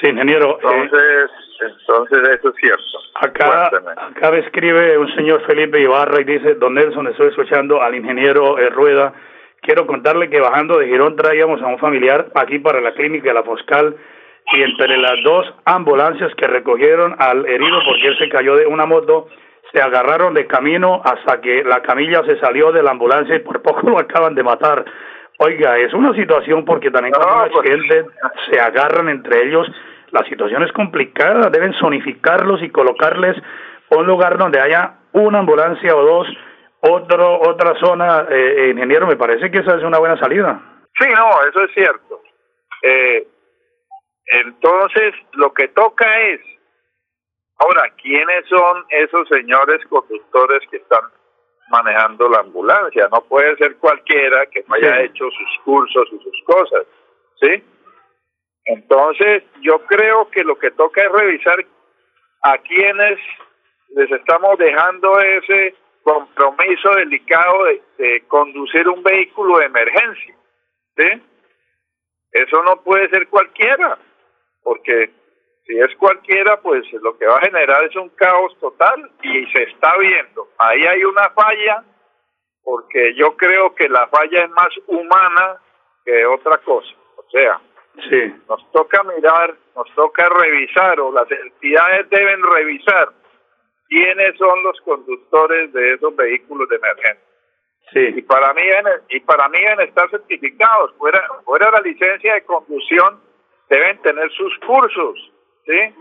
Sí, 0.00 0.08
ingeniero. 0.08 0.58
eh, 0.58 0.60
Entonces, 0.62 1.30
entonces 1.60 2.38
eso 2.38 2.48
es 2.50 2.54
cierto. 2.56 2.82
Acá, 3.14 3.70
acá 3.96 4.30
me 4.32 4.38
escribe 4.40 4.98
un 4.98 5.14
señor 5.14 5.42
Felipe 5.46 5.80
Ibarra 5.80 6.20
y 6.20 6.24
dice, 6.24 6.54
don 6.54 6.74
Nelson, 6.74 7.06
estoy 7.08 7.28
escuchando 7.28 7.80
al 7.80 7.94
ingeniero 7.94 8.58
eh, 8.58 8.70
Rueda. 8.70 9.12
Quiero 9.60 9.86
contarle 9.86 10.28
que 10.28 10.40
bajando 10.40 10.78
de 10.78 10.86
Girón 10.88 11.16
traíamos 11.16 11.62
a 11.62 11.66
un 11.66 11.78
familiar 11.78 12.26
aquí 12.34 12.58
para 12.58 12.80
la 12.80 12.92
clínica 12.92 13.28
de 13.28 13.34
la 13.34 13.44
Foscal 13.44 13.96
y 14.52 14.62
entre 14.62 14.98
las 14.98 15.22
dos 15.22 15.46
ambulancias 15.64 16.34
que 16.34 16.46
recogieron 16.46 17.16
al 17.18 17.46
herido 17.46 17.78
porque 17.86 18.08
él 18.08 18.18
se 18.18 18.28
cayó 18.28 18.56
de 18.56 18.66
una 18.66 18.84
moto, 18.84 19.28
se 19.72 19.80
agarraron 19.80 20.34
de 20.34 20.46
camino 20.46 21.00
hasta 21.02 21.40
que 21.40 21.64
la 21.64 21.80
camilla 21.80 22.22
se 22.26 22.38
salió 22.40 22.72
de 22.72 22.82
la 22.82 22.90
ambulancia 22.90 23.36
y 23.36 23.38
por 23.38 23.62
poco 23.62 23.80
lo 23.88 23.98
acaban 23.98 24.34
de 24.34 24.42
matar. 24.42 24.84
Oiga, 25.38 25.78
es 25.78 25.92
una 25.92 26.14
situación 26.14 26.64
porque 26.64 26.90
también 26.90 27.14
cuando 27.14 27.42
hay 27.42 27.50
un 27.50 27.58
accidente 27.58 28.06
se 28.50 28.60
agarran 28.60 29.08
entre 29.08 29.42
ellos. 29.46 29.66
La 30.10 30.24
situación 30.24 30.62
es 30.62 30.72
complicada, 30.72 31.50
deben 31.50 31.74
zonificarlos 31.74 32.62
y 32.62 32.70
colocarles 32.70 33.36
un 33.90 34.06
lugar 34.06 34.38
donde 34.38 34.60
haya 34.60 34.94
una 35.12 35.40
ambulancia 35.40 35.96
o 35.96 36.04
dos, 36.04 36.28
otro, 36.80 37.40
otra 37.40 37.74
zona. 37.80 38.26
Eh, 38.30 38.70
ingeniero, 38.72 39.06
me 39.06 39.16
parece 39.16 39.50
que 39.50 39.58
esa 39.58 39.76
es 39.76 39.82
una 39.82 39.98
buena 39.98 40.16
salida. 40.18 40.60
Sí, 40.98 41.08
no, 41.08 41.30
eso 41.48 41.64
es 41.64 41.74
cierto. 41.74 42.20
Eh, 42.82 43.26
entonces, 44.26 45.14
lo 45.32 45.52
que 45.52 45.68
toca 45.68 46.20
es, 46.20 46.40
ahora, 47.58 47.82
¿quiénes 48.00 48.46
son 48.48 48.84
esos 48.90 49.28
señores 49.28 49.84
conductores 49.88 50.60
que 50.70 50.76
están 50.76 51.02
manejando 51.68 52.28
la 52.28 52.40
ambulancia? 52.40 53.08
No 53.12 53.22
puede 53.24 53.56
ser 53.56 53.76
cualquiera 53.76 54.46
que 54.46 54.64
no 54.66 54.74
haya 54.74 54.98
Sí. 54.98 55.02
hecho 55.04 55.30
sus 55.30 55.58
cursos 55.64 56.08
y 56.12 56.18
sus 56.22 56.42
cosas, 56.44 56.82
¿sí? 57.40 57.62
Entonces, 58.66 59.42
yo 59.60 59.78
creo 59.86 60.30
que 60.30 60.42
lo 60.42 60.58
que 60.58 60.70
toca 60.70 61.02
es 61.02 61.12
revisar 61.12 61.64
a 62.42 62.58
quienes 62.58 63.18
les 63.90 64.10
estamos 64.10 64.58
dejando 64.58 65.18
ese 65.20 65.74
compromiso 66.02 66.90
delicado 66.96 67.64
de, 67.64 67.82
de 67.98 68.20
conducir 68.28 68.88
un 68.88 69.02
vehículo 69.02 69.58
de 69.58 69.66
emergencia, 69.66 70.34
¿sí? 70.96 71.22
Eso 72.32 72.62
no 72.62 72.82
puede 72.82 73.08
ser 73.10 73.28
cualquiera, 73.28 73.96
porque 74.62 75.10
si 75.66 75.78
es 75.78 75.94
cualquiera, 75.96 76.60
pues 76.60 76.84
lo 76.94 77.16
que 77.16 77.26
va 77.26 77.38
a 77.38 77.40
generar 77.46 77.84
es 77.84 77.96
un 77.96 78.10
caos 78.10 78.56
total 78.60 79.10
y 79.22 79.46
se 79.52 79.62
está 79.64 79.96
viendo. 79.98 80.48
Ahí 80.58 80.84
hay 80.84 81.04
una 81.04 81.30
falla, 81.30 81.84
porque 82.62 83.14
yo 83.14 83.36
creo 83.36 83.74
que 83.74 83.88
la 83.88 84.06
falla 84.08 84.44
es 84.44 84.50
más 84.50 84.68
humana 84.86 85.60
que 86.04 86.26
otra 86.26 86.58
cosa. 86.58 86.94
O 87.16 87.24
sea, 87.30 87.60
Sí. 88.10 88.34
nos 88.48 88.70
toca 88.72 89.02
mirar, 89.04 89.54
nos 89.76 89.88
toca 89.94 90.28
revisar, 90.28 90.98
o 91.00 91.12
las 91.12 91.30
entidades 91.30 92.10
deben 92.10 92.42
revisar 92.42 93.08
quiénes 93.88 94.36
son 94.36 94.62
los 94.64 94.80
conductores 94.80 95.72
de 95.72 95.94
esos 95.94 96.14
vehículos 96.16 96.68
de 96.68 96.76
emergencia. 96.76 97.24
Y 98.18 98.22
para 98.22 98.52
mí 98.54 98.62
deben- 98.62 99.02
y 99.10 99.20
para 99.20 99.48
mí 99.48 99.58
deben 99.60 99.80
estar 99.88 100.10
certificados. 100.10 100.92
Fuera, 100.96 101.22
fuera 101.44 101.70
la 101.70 101.80
licencia 101.80 102.34
de 102.34 102.42
conducción, 102.44 103.20
deben 103.68 104.00
tener 104.02 104.30
sus 104.32 104.58
cursos, 104.66 105.30
¿sí? 105.66 105.94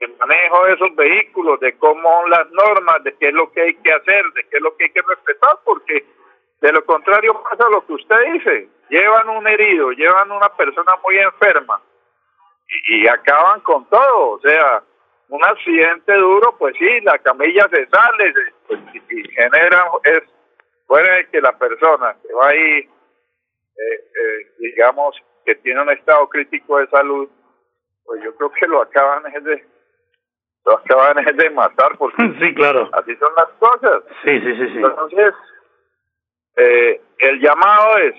De 0.00 0.08
manejo 0.18 0.64
de 0.64 0.72
esos 0.74 0.96
vehículos, 0.96 1.60
de 1.60 1.76
cómo 1.78 2.02
son 2.02 2.30
las 2.30 2.50
normas, 2.50 3.04
de 3.04 3.14
qué 3.16 3.28
es 3.28 3.34
lo 3.34 3.50
que 3.52 3.60
hay 3.60 3.74
que 3.74 3.92
hacer, 3.92 4.24
de 4.32 4.44
qué 4.44 4.56
es 4.56 4.62
lo 4.62 4.76
que 4.76 4.84
hay 4.84 4.90
que 4.90 5.02
respetar, 5.02 5.58
porque 5.64 6.04
de 6.60 6.72
lo 6.72 6.84
contrario 6.84 7.42
pasa 7.42 7.68
lo 7.70 7.86
que 7.86 7.92
usted 7.94 8.32
dice. 8.32 8.68
Llevan 8.88 9.28
un 9.28 9.46
herido, 9.46 9.92
llevan 9.92 10.30
una 10.30 10.48
persona 10.56 10.92
muy 11.04 11.18
enferma 11.18 11.80
y, 12.88 13.06
acaban 13.06 13.60
con 13.60 13.88
todo. 13.88 14.30
O 14.30 14.40
sea, 14.40 14.82
un 15.28 15.44
accidente 15.44 16.12
duro, 16.14 16.56
pues 16.58 16.74
sí, 16.78 17.00
la 17.02 17.18
camilla 17.18 17.68
se 17.70 17.86
sale 17.86 18.34
pues, 18.66 18.80
y 19.10 19.28
genera, 19.30 19.86
es 20.04 20.22
fuera 20.86 21.16
de 21.16 21.28
que 21.28 21.40
la 21.40 21.56
persona 21.56 22.16
que 22.20 22.32
va 22.34 22.48
ahí, 22.48 22.78
eh, 22.78 22.88
eh, 23.76 24.52
digamos, 24.58 25.16
que 25.44 25.54
tiene 25.56 25.82
un 25.82 25.90
estado 25.90 26.28
crítico 26.28 26.78
de 26.78 26.88
salud, 26.88 27.28
pues 28.04 28.22
yo 28.22 28.34
creo 28.36 28.50
que 28.52 28.66
lo 28.66 28.82
acaban 28.82 29.24
es 29.34 29.44
de 29.44 29.64
lo 30.64 30.72
acaban 30.72 31.18
es 31.26 31.36
de 31.36 31.50
matar 31.50 31.96
porque 31.98 32.22
sí, 32.40 32.54
claro. 32.54 32.88
así 32.92 33.16
son 33.16 33.32
las 33.36 33.48
cosas. 33.58 34.02
Sí, 34.24 34.40
sí, 34.40 34.54
sí, 34.56 34.68
sí. 34.68 34.76
Entonces, 34.76 35.34
eh, 36.56 37.00
el 37.18 37.40
llamado 37.40 37.98
es, 37.98 38.14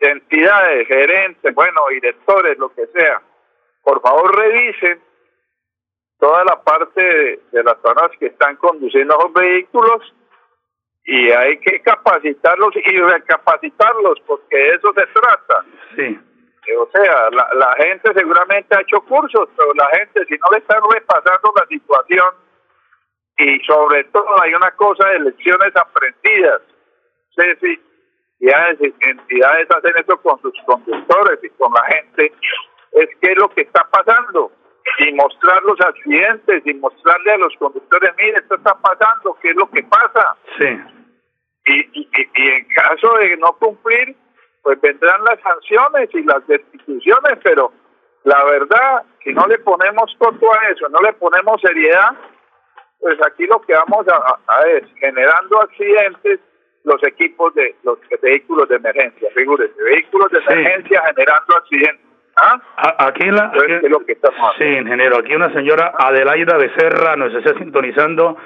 entidades, 0.00 0.88
gerentes, 0.88 1.54
bueno, 1.54 1.82
directores, 1.90 2.58
lo 2.58 2.72
que 2.74 2.86
sea, 2.88 3.22
por 3.82 4.00
favor 4.00 4.34
revisen 4.36 5.02
toda 6.18 6.44
la 6.44 6.62
parte 6.62 7.02
de, 7.02 7.40
de 7.50 7.64
las 7.64 7.74
personas 7.76 8.10
que 8.18 8.26
están 8.26 8.56
conduciendo 8.56 9.18
esos 9.18 9.32
vehículos 9.32 10.14
y 11.04 11.30
hay 11.30 11.58
que 11.58 11.80
capacitarlos 11.80 12.74
y 12.76 12.96
recapacitarlos 13.00 14.20
porque 14.26 14.56
de 14.56 14.74
eso 14.74 14.92
se 14.94 15.06
trata. 15.06 15.64
Sí. 15.96 16.20
O 16.78 16.88
sea, 16.92 17.28
la, 17.30 17.48
la 17.54 17.74
gente 17.74 18.12
seguramente 18.14 18.76
ha 18.76 18.80
hecho 18.80 19.00
cursos, 19.02 19.48
pero 19.56 19.74
la 19.74 19.88
gente 19.98 20.24
si 20.26 20.34
no 20.38 20.50
le 20.52 20.58
están 20.58 20.80
repasando 20.90 21.52
la 21.56 21.66
situación 21.66 22.30
y 23.38 23.58
sobre 23.64 24.04
todo 24.04 24.40
hay 24.42 24.54
una 24.54 24.70
cosa 24.72 25.08
de 25.08 25.20
lecciones 25.20 25.74
aprendidas. 25.74 26.62
Sí, 27.34 27.44
sí, 27.60 27.82
ya 28.40 28.68
entidades 29.00 29.70
hacen 29.70 29.92
eso 29.96 30.16
con 30.20 30.40
sus 30.42 30.54
conductores 30.66 31.38
y 31.42 31.48
con 31.50 31.72
la 31.72 31.84
gente, 31.84 32.32
es 32.92 33.08
qué 33.20 33.32
es 33.32 33.38
lo 33.38 33.48
que 33.50 33.62
está 33.62 33.88
pasando 33.90 34.52
y 34.98 35.12
mostrar 35.14 35.62
los 35.62 35.80
accidentes 35.80 36.62
y 36.66 36.74
mostrarle 36.74 37.32
a 37.32 37.38
los 37.38 37.54
conductores, 37.56 38.12
mire, 38.18 38.38
esto 38.38 38.56
está 38.56 38.74
pasando, 38.74 39.36
qué 39.40 39.50
es 39.50 39.56
lo 39.56 39.70
que 39.70 39.82
pasa. 39.84 40.36
Sí. 40.58 40.80
Y, 41.66 42.00
y, 42.00 42.08
y 42.34 42.48
en 42.48 42.64
caso 42.66 43.14
de 43.18 43.36
no 43.36 43.52
cumplir, 43.54 44.16
pues 44.62 44.80
vendrán 44.80 45.24
las 45.24 45.40
sanciones 45.40 46.08
y 46.14 46.22
las 46.22 46.46
destituciones, 46.46 47.38
pero 47.42 47.72
la 48.24 48.44
verdad, 48.44 49.02
si 49.24 49.32
no 49.32 49.46
le 49.46 49.58
ponemos 49.58 50.14
costo 50.18 50.52
a 50.52 50.68
eso, 50.68 50.88
no 50.88 51.00
le 51.00 51.12
ponemos 51.14 51.60
seriedad, 51.60 52.10
pues 53.00 53.18
aquí 53.26 53.46
lo 53.46 53.60
que 53.62 53.74
vamos 53.74 54.06
a, 54.08 54.38
a 54.46 54.62
es 54.68 54.84
generando 55.00 55.60
accidentes 55.60 56.40
los 56.84 57.02
equipos 57.04 57.54
de 57.54 57.76
los 57.82 57.98
vehículos 58.20 58.68
de 58.68 58.76
emergencia, 58.76 59.28
figúrese, 59.34 59.74
vehículos 59.82 60.30
de 60.30 60.38
emergencia 60.38 61.02
generando 61.06 61.56
accidentes. 61.56 62.06
¿Ah? 62.36 62.60
Aquí 62.98 63.26
la, 63.30 63.52
¿qué 63.52 63.76
es 63.76 63.90
lo 63.90 64.00
que 64.06 64.12
estamos 64.12 64.54
sí, 64.56 64.64
ingeniero, 64.64 65.18
aquí 65.18 65.34
una 65.34 65.52
señora 65.52 65.92
Adelaida 65.98 66.56
Becerra 66.56 67.14
nos 67.14 67.34
está 67.34 67.52
sintonizando 67.58 68.38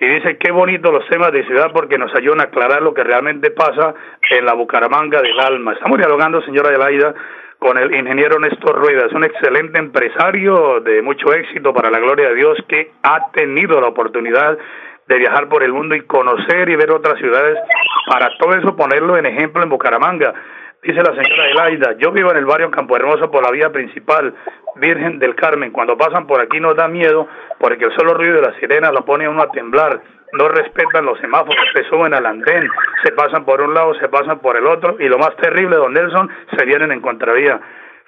y 0.00 0.06
dice 0.06 0.36
qué 0.38 0.52
bonito 0.52 0.92
los 0.92 1.06
temas 1.08 1.32
de 1.32 1.44
ciudad 1.44 1.70
porque 1.72 1.98
nos 1.98 2.14
ayudan 2.14 2.40
a 2.40 2.44
aclarar 2.44 2.82
lo 2.82 2.94
que 2.94 3.02
realmente 3.02 3.50
pasa 3.50 3.94
en 4.30 4.44
la 4.44 4.54
Bucaramanga 4.54 5.20
del 5.20 5.38
alma. 5.40 5.72
Estamos 5.72 5.98
dialogando, 5.98 6.40
señora 6.42 6.68
Adelaida, 6.68 7.14
con 7.58 7.76
el 7.78 7.92
ingeniero 7.94 8.38
Néstor 8.38 8.78
Rueda. 8.78 9.06
Es 9.06 9.12
un 9.12 9.24
excelente 9.24 9.78
empresario 9.78 10.80
de 10.80 11.02
mucho 11.02 11.32
éxito 11.32 11.74
para 11.74 11.90
la 11.90 11.98
gloria 11.98 12.28
de 12.28 12.36
Dios 12.36 12.58
que 12.68 12.92
ha 13.02 13.30
tenido 13.32 13.80
la 13.80 13.88
oportunidad 13.88 14.56
de 15.08 15.18
viajar 15.18 15.48
por 15.48 15.62
el 15.64 15.72
mundo 15.72 15.94
y 15.94 16.02
conocer 16.02 16.68
y 16.68 16.76
ver 16.76 16.92
otras 16.92 17.18
ciudades 17.18 17.58
para 18.08 18.30
todo 18.38 18.54
eso 18.54 18.76
ponerlo 18.76 19.16
en 19.16 19.26
ejemplo 19.26 19.62
en 19.62 19.70
Bucaramanga. 19.70 20.34
Dice 20.82 21.02
la 21.02 21.12
señora 21.12 21.44
Adelaida, 21.44 21.96
yo 21.98 22.12
vivo 22.12 22.30
en 22.30 22.36
el 22.36 22.46
barrio 22.46 22.70
Campo 22.70 22.96
Hermoso 22.96 23.30
por 23.30 23.42
la 23.42 23.50
vía 23.50 23.70
principal, 23.70 24.32
Virgen 24.76 25.18
del 25.18 25.34
Carmen. 25.34 25.72
Cuando 25.72 25.96
pasan 25.96 26.26
por 26.26 26.40
aquí 26.40 26.60
nos 26.60 26.76
da 26.76 26.86
miedo 26.86 27.28
porque 27.58 27.84
el 27.84 27.96
solo 27.96 28.14
ruido 28.14 28.36
de 28.36 28.42
las 28.42 28.56
sirenas 28.56 28.92
lo 28.92 29.04
pone 29.04 29.24
a 29.24 29.30
uno 29.30 29.42
a 29.42 29.50
temblar. 29.50 30.00
No 30.32 30.48
respetan 30.48 31.04
los 31.04 31.18
semáforos, 31.20 31.64
se 31.72 31.84
suben 31.84 32.14
al 32.14 32.26
andén, 32.26 32.68
se 33.02 33.12
pasan 33.12 33.44
por 33.44 33.60
un 33.60 33.74
lado, 33.74 33.94
se 33.94 34.08
pasan 34.08 34.38
por 34.38 34.56
el 34.56 34.66
otro 34.66 34.96
y 35.00 35.08
lo 35.08 35.18
más 35.18 35.34
terrible, 35.36 35.76
don 35.76 35.94
Nelson, 35.94 36.30
se 36.56 36.64
vienen 36.64 36.92
en 36.92 37.00
contravía. 37.00 37.60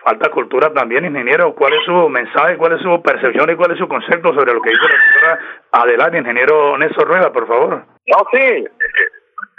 Falta 0.05 0.31
cultura 0.31 0.73
también, 0.73 1.05
ingeniero. 1.05 1.55
¿Cuál 1.55 1.75
es 1.75 1.85
su 1.85 2.09
mensaje, 2.09 2.57
cuál 2.57 2.73
es 2.73 2.83
su 2.83 3.03
percepción 3.03 3.51
y 3.51 3.57
cuál 3.57 3.73
es 3.73 3.79
su 3.79 3.88
concepto 3.88 4.33
sobre 4.33 4.55
lo 4.55 4.62
que 4.62 4.71
dice 4.71 4.83
la 4.83 5.12
señora 5.12 5.38
Adelante, 5.73 6.18
ingeniero 6.18 6.79
Néstor 6.79 7.09
Rueda, 7.09 7.33
por 7.33 7.47
favor? 7.47 7.85
No, 8.07 8.16
sí, 8.33 8.64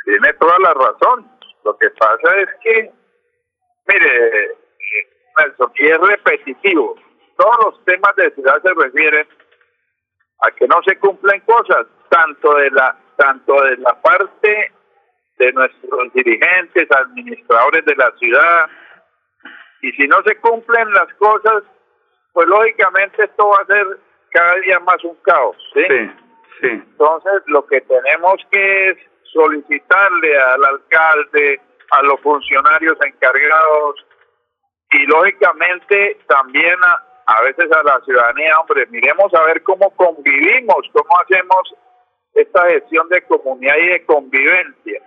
tiene 0.06 0.34
toda 0.40 0.58
la 0.60 0.74
razón. 0.74 1.28
Lo 1.64 1.78
que 1.78 1.90
pasa 1.92 2.38
es 2.38 2.50
que, 2.64 2.92
mire, 3.88 4.56
Nelson, 5.38 5.72
y 5.76 5.88
es 5.88 5.98
repetitivo. 5.98 6.96
Todos 7.38 7.58
los 7.66 7.86
temas 7.86 8.16
de 8.16 8.32
ciudad 8.32 8.62
se 8.62 8.74
refieren 8.74 9.28
a 10.42 10.52
que 10.52 10.68
no 10.68 10.82
se 10.84 10.98
cumplen 10.98 11.42
cosas, 11.42 11.88
tanto 12.10 12.56
de 12.56 12.72
la 12.72 12.98
tanto 13.18 13.54
de 13.64 13.78
la 13.78 14.02
parte 14.02 14.72
de 15.38 15.54
nuestros 15.54 16.14
dirigentes, 16.14 16.88
administradores 16.92 17.86
de 17.86 17.96
la 17.96 18.12
ciudad, 18.18 18.70
y 19.82 19.92
si 19.94 20.08
no 20.08 20.22
se 20.24 20.36
cumplen 20.38 20.92
las 20.94 21.12
cosas, 21.16 21.64
pues 22.34 22.48
lógicamente 22.48 23.24
esto 23.24 23.50
va 23.50 23.58
a 23.62 23.66
ser 23.66 24.00
cada 24.30 24.56
día 24.58 24.80
más 24.80 25.04
un 25.04 25.16
caos, 25.24 25.58
¿sí? 25.74 25.84
Sí, 25.88 26.12
sí. 26.62 26.68
Entonces, 26.70 27.44
lo 27.48 27.66
que 27.66 27.82
tenemos 27.82 28.36
que 28.52 28.90
es 28.90 28.98
solicitarle 29.24 30.40
al 30.40 30.64
alcalde, 30.66 31.62
a 31.92 32.02
los 32.04 32.20
funcionarios 32.22 32.98
encargados 33.06 34.06
y 34.92 35.06
lógicamente 35.08 36.18
también 36.28 36.76
a, 36.84 37.04
a 37.26 37.42
veces 37.44 37.72
a 37.72 37.84
la 37.84 38.00
ciudadanía, 38.02 38.60
hombre, 38.60 38.86
miremos 38.88 39.34
a 39.34 39.44
ver 39.44 39.62
cómo 39.64 39.90
convivimos, 39.92 40.90
cómo 40.94 41.20
hacemos 41.20 41.76
esta 42.34 42.70
gestión 42.70 43.08
de 43.10 43.22
comunidad 43.24 43.76
y 43.78 43.88
de 43.88 44.06
convivencia. 44.06 45.02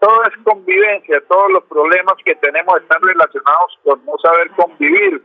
Todo 0.00 0.24
es 0.24 0.36
convivencia, 0.44 1.22
todos 1.28 1.50
los 1.52 1.64
problemas 1.64 2.14
que 2.24 2.34
tenemos 2.36 2.80
están 2.80 3.00
relacionados 3.00 3.78
con 3.84 4.04
no 4.04 4.18
saber 4.18 4.50
convivir, 4.50 5.22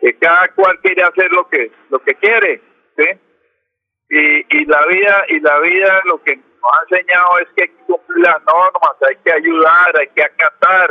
que 0.00 0.18
cada 0.18 0.48
cual 0.54 0.78
quiere 0.80 1.02
hacer 1.02 1.30
lo 1.32 1.48
que 1.48 1.70
lo 1.88 2.00
que 2.00 2.14
quiere, 2.16 2.60
¿sí? 2.96 3.04
Y, 4.10 4.58
y 4.58 4.64
la 4.66 4.84
vida 4.86 5.24
y 5.28 5.40
la 5.40 5.58
vida 5.60 6.02
lo 6.04 6.22
que 6.22 6.40
nos 6.62 6.72
ha 6.72 6.82
enseñado 6.88 7.38
es 7.38 7.48
que 7.56 7.62
hay 7.62 7.68
que 7.68 7.84
cumplir 7.86 8.24
las 8.26 8.42
normas, 8.44 8.96
hay 9.08 9.16
que 9.24 9.32
ayudar, 9.32 9.98
hay 9.98 10.08
que 10.08 10.22
acatar, 10.24 10.90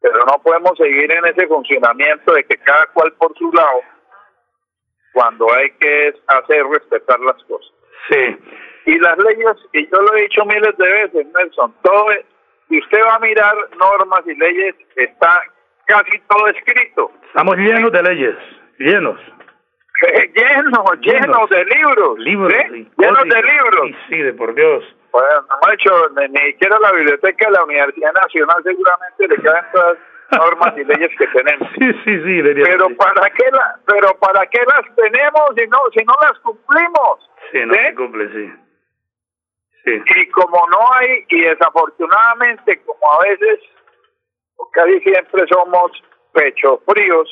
pero 0.00 0.24
no 0.24 0.40
podemos 0.42 0.76
seguir 0.78 1.10
en 1.12 1.24
ese 1.26 1.46
funcionamiento 1.46 2.32
de 2.32 2.44
que 2.44 2.56
cada 2.58 2.86
cual 2.88 3.12
por 3.14 3.36
su 3.36 3.52
lado, 3.52 3.80
cuando 5.12 5.52
hay 5.52 5.70
que 5.72 6.14
hacer 6.28 6.64
respetar 6.66 7.18
las 7.20 7.42
cosas. 7.44 7.72
Sí. 8.08 8.38
Y 8.86 8.98
las 8.98 9.18
leyes, 9.18 9.56
y 9.72 9.86
yo 9.90 10.00
lo 10.00 10.14
he 10.16 10.22
dicho 10.22 10.44
miles 10.46 10.76
de 10.78 10.88
veces, 10.88 11.26
Nelson, 11.36 11.74
todo, 11.82 12.10
es- 12.12 12.24
si 12.68 12.78
usted 12.78 13.00
va 13.04 13.16
a 13.16 13.18
mirar 13.18 13.54
normas 13.76 14.22
y 14.26 14.34
leyes, 14.36 14.74
está 14.96 15.42
casi 15.86 16.18
todo 16.28 16.46
escrito. 16.48 17.10
Estamos 17.26 17.56
llenos 17.56 17.90
de 17.92 18.02
leyes, 18.02 18.36
llenos. 18.78 19.20
lleno, 20.34 20.84
lleno 21.00 21.46
de 21.48 21.64
libros. 21.64 22.18
Libros. 22.18 22.52
¿sí? 22.52 22.88
y 22.96 23.02
Llenos 23.02 23.24
de 23.24 23.42
libros. 23.42 23.86
Sí, 23.86 23.96
sí, 24.08 24.18
de 24.18 24.32
por 24.34 24.54
Dios. 24.54 24.84
Bueno, 25.12 25.42
no 25.48 25.68
ha 25.68 25.74
hecho 25.74 26.08
ni, 26.28 26.38
siquiera 26.52 26.78
la 26.80 26.92
biblioteca 26.92 27.46
de 27.46 27.52
la 27.52 27.64
Universidad 27.64 28.12
Nacional 28.12 28.62
seguramente 28.62 29.28
le 29.28 29.36
caben 29.36 29.64
todas 29.72 29.98
las 30.30 30.40
normas 30.40 30.74
y 30.78 30.84
leyes 30.84 31.10
que 31.18 31.26
tenemos. 31.26 31.68
Sí, 31.78 31.92
sí, 32.04 32.22
sí, 32.22 32.42
Pero 32.42 32.88
sí. 32.88 32.94
para 32.94 33.30
qué 33.30 33.50
la, 33.50 33.78
pero 33.86 34.14
para 34.18 34.46
qué 34.46 34.60
las 34.66 34.94
tenemos 34.94 35.42
si 35.56 35.66
no 35.66 35.78
si 35.92 36.04
no 36.04 36.14
las 36.22 36.38
cumplimos. 36.40 37.30
Sí, 37.52 37.58
no 37.66 37.74
¿sí? 37.74 37.80
se 37.80 37.94
cumple, 37.94 38.28
sí. 38.28 38.52
Sí. 39.84 40.02
Y 40.16 40.30
como 40.30 40.66
no 40.68 40.92
hay 40.94 41.24
y 41.28 41.40
desafortunadamente 41.40 42.80
como 42.84 43.12
a 43.12 43.24
veces 43.24 43.60
casi 44.72 45.00
siempre 45.00 45.44
somos 45.48 45.90
pechos 46.32 46.80
fríos 46.86 47.28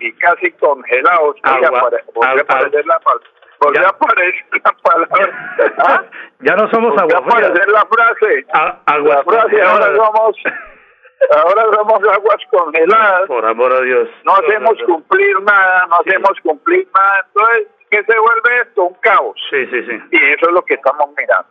Y 0.00 0.12
casi 0.14 0.50
congelados. 0.52 1.36
Agua- 1.42 1.90
volvió 2.14 2.38
a 2.38 2.40
aparecer 2.40 2.86
la 2.86 2.98
pal- 3.00 3.20
volvió 3.60 3.80
Ya. 3.82 3.86
a 3.88 3.90
aparecer 3.90 4.34
la 4.64 4.72
palabra. 4.82 5.54
¿Ah? 5.78 6.02
Ya 6.40 6.54
no 6.54 6.70
somos 6.70 6.94
Volvió 6.94 7.16
agua 7.18 7.30
fría. 7.36 7.46
aparecer 7.48 7.68
la 7.68 7.86
frase. 7.86 8.46
A- 8.52 8.98
la 8.98 9.22
frase 9.24 9.62
ahora 9.62 9.96
somos 9.96 10.36
ahora 11.30 11.62
somos 11.74 12.00
aguas 12.14 12.38
congeladas. 12.50 13.26
Por 13.26 13.44
amor 13.44 13.72
a 13.72 13.80
Dios. 13.82 14.08
No 14.24 14.34
hacemos 14.36 14.74
cumplir 14.86 15.40
nada, 15.42 15.86
no 15.88 15.96
hacemos 15.96 16.32
cumplir 16.42 16.88
nada. 16.94 17.26
Entonces, 17.26 17.66
¿qué 17.90 18.04
se 18.04 18.18
vuelve 18.18 18.60
esto? 18.62 18.82
Un 18.84 18.94
caos. 19.00 19.36
Sí, 19.50 19.66
sí, 19.66 19.82
sí. 19.84 20.00
Y 20.12 20.16
eso 20.32 20.46
es 20.46 20.52
lo 20.52 20.62
que 20.64 20.74
estamos 20.74 21.10
mirando. 21.16 21.48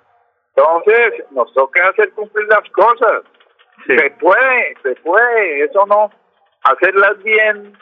Entonces, 0.56 1.24
nos 1.32 1.54
toca 1.54 1.88
hacer 1.90 2.12
cumplir 2.14 2.48
las 2.48 2.68
cosas. 2.72 3.24
Sí. 3.86 3.96
Se 3.98 4.10
puede, 4.12 4.76
se 4.82 4.96
puede. 5.02 5.66
Eso 5.66 5.86
no, 5.86 6.10
hacerlas 6.64 7.22
bien 7.24 7.78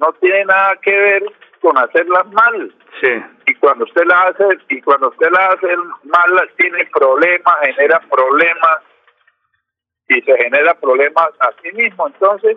no 0.00 0.12
tiene 0.14 0.44
nada 0.46 0.76
que 0.82 0.90
ver 0.90 1.22
con 1.60 1.76
hacerlas 1.78 2.26
mal. 2.32 2.74
Sí. 3.00 3.22
Y 3.46 3.54
cuando 3.56 3.84
usted 3.84 4.04
las 4.06 4.30
hace, 4.30 4.44
y 4.68 4.80
cuando 4.82 5.08
usted 5.08 5.30
las 5.30 5.54
hace 5.54 5.76
mal, 6.04 6.50
tiene 6.56 6.86
problemas, 6.92 7.54
genera 7.62 8.00
problemas, 8.10 8.78
y 10.08 10.20
se 10.22 10.36
genera 10.38 10.74
problemas 10.74 11.28
a 11.40 11.50
sí 11.62 11.70
mismo. 11.72 12.06
Entonces, 12.08 12.56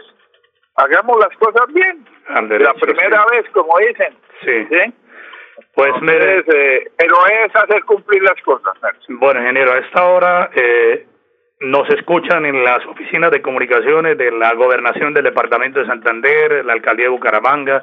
hagamos 0.76 1.20
las 1.20 1.38
cosas 1.38 1.72
bien. 1.74 2.06
Al 2.30 2.50
La 2.50 2.58
derecho, 2.58 2.74
primera 2.80 3.26
vez, 3.28 3.46
como 3.54 3.78
dicen. 3.80 4.18
Sí. 4.44 4.68
¿sí? 4.70 4.94
Pues 5.76 5.94
mire, 6.02 6.38
Entonces, 6.38 6.56
eh, 6.56 6.92
pero 6.98 7.16
es 7.28 7.56
hacer 7.56 7.84
cumplir 7.84 8.24
las 8.24 8.42
cosas. 8.42 8.74
Bueno, 9.10 9.42
ingeniero, 9.42 9.74
a 9.74 9.80
esta 9.80 10.04
hora 10.06 10.50
eh, 10.56 11.06
nos 11.64 11.90
escuchan 11.90 12.46
en 12.46 12.64
las 12.64 12.86
oficinas 12.86 13.32
de 13.32 13.42
comunicaciones 13.42 14.18
de 14.18 14.32
la 14.32 14.54
gobernación 14.54 15.14
del 15.14 15.24
departamento 15.24 15.80
de 15.80 15.86
Santander, 15.86 16.66
la 16.66 16.74
alcaldía 16.74 17.06
de 17.06 17.12
Bucaramanga, 17.12 17.82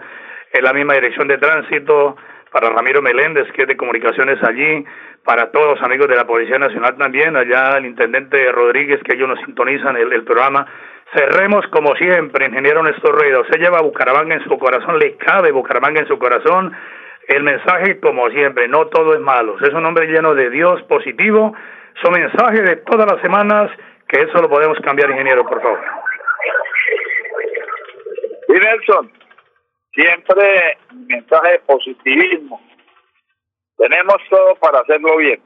en 0.53 0.65
la 0.65 0.73
misma 0.73 0.95
dirección 0.95 1.29
de 1.29 1.39
tránsito, 1.39 2.17
para 2.53 2.69
Ramiro 2.69 3.01
Meléndez, 3.01 3.51
que 3.53 3.63
es 3.63 3.69
de 3.69 3.77
comunicaciones 3.77 4.43
allí, 4.43 4.85
para 5.25 5.51
todos 5.51 5.79
los 5.79 5.83
amigos 5.83 6.09
de 6.09 6.17
la 6.17 6.27
Policía 6.27 6.59
Nacional 6.59 6.97
también, 6.99 7.37
allá 7.37 7.79
el 7.79 7.87
intendente 7.87 8.53
Rodríguez, 8.53 9.01
que 9.03 9.15
ellos 9.15 9.29
nos 9.29 9.39
sintonizan 9.41 9.97
el, 9.97 10.25
programa. 10.25 10.67
Cerremos 11.15 11.67
como 11.69 11.95
siempre, 11.97 12.47
ingeniero 12.47 12.83
Néstor 12.83 13.15
Rueda. 13.15 13.41
Usted 13.41 13.61
lleva 13.61 13.81
Bucaramanga 13.81 14.35
en 14.35 14.45
su 14.45 14.59
corazón, 14.59 14.99
le 14.99 15.17
cabe 15.17 15.53
Bucaramanga 15.53 16.01
en 16.01 16.09
su 16.09 16.19
corazón. 16.19 16.73
El 17.29 17.45
mensaje, 17.45 17.99
como 18.01 18.29
siempre, 18.31 18.69
no 18.69 18.89
todo 18.89 19.15
es 19.15 19.21
malo. 19.21 19.57
Es 19.61 19.73
un 19.73 19.87
hombre 19.87 20.07
lleno 20.09 20.35
de 20.35 20.51
Dios 20.51 20.83
positivo 20.83 21.55
su 22.03 22.11
mensaje 22.11 22.63
de 22.63 22.77
todas 22.77 23.11
las 23.11 23.21
semanas, 23.23 23.71
que 24.09 24.21
eso 24.23 24.41
lo 24.41 24.49
podemos 24.49 24.79
cambiar, 24.81 25.11
ingeniero, 25.11 25.45
por 25.45 25.63
favor. 25.63 25.81
Y 28.49 28.53
Nelson, 28.53 29.13
siempre 29.93 30.79
mensaje 30.93 31.53
de 31.53 31.59
positivismo. 31.61 32.61
Tenemos 33.77 34.17
todo 34.29 34.55
para 34.57 34.81
hacerlo 34.81 35.17
bien. 35.17 35.41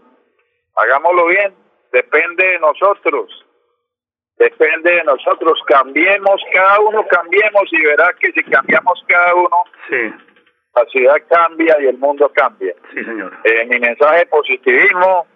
Hagámoslo 0.76 1.26
bien. 1.26 1.54
Depende 1.92 2.44
de 2.44 2.58
nosotros. 2.58 3.44
Depende 4.36 4.90
de 4.90 5.04
nosotros. 5.04 5.60
Cambiemos 5.66 6.42
cada 6.52 6.80
uno, 6.80 7.06
cambiemos 7.06 7.62
y 7.70 7.82
verá 7.82 8.12
que 8.18 8.32
si 8.32 8.42
cambiamos 8.44 9.04
cada 9.06 9.34
uno, 9.34 9.56
sí. 9.88 10.12
la 10.74 10.84
ciudad 10.86 11.16
cambia 11.28 11.76
y 11.80 11.86
el 11.86 11.98
mundo 11.98 12.28
cambia. 12.34 12.74
Sí, 12.92 13.04
señor. 13.04 13.32
Eh, 13.44 13.66
mi 13.66 13.78
mensaje 13.78 14.20
de 14.20 14.26
positivismo, 14.26 15.26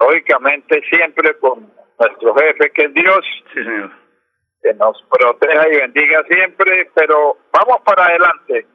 lógicamente 0.00 0.80
siempre 0.90 1.34
con 1.38 1.70
nuestro 1.98 2.34
jefe 2.34 2.70
que 2.70 2.84
es 2.84 2.94
Dios, 2.94 3.24
Sí, 3.52 3.64
señor. 3.64 3.90
que 4.62 4.74
nos 4.74 5.02
proteja 5.10 5.68
y 5.68 5.76
bendiga 5.76 6.22
siempre, 6.28 6.90
pero 6.94 7.36
vamos 7.52 7.80
para 7.84 8.06
adelante. 8.06 8.66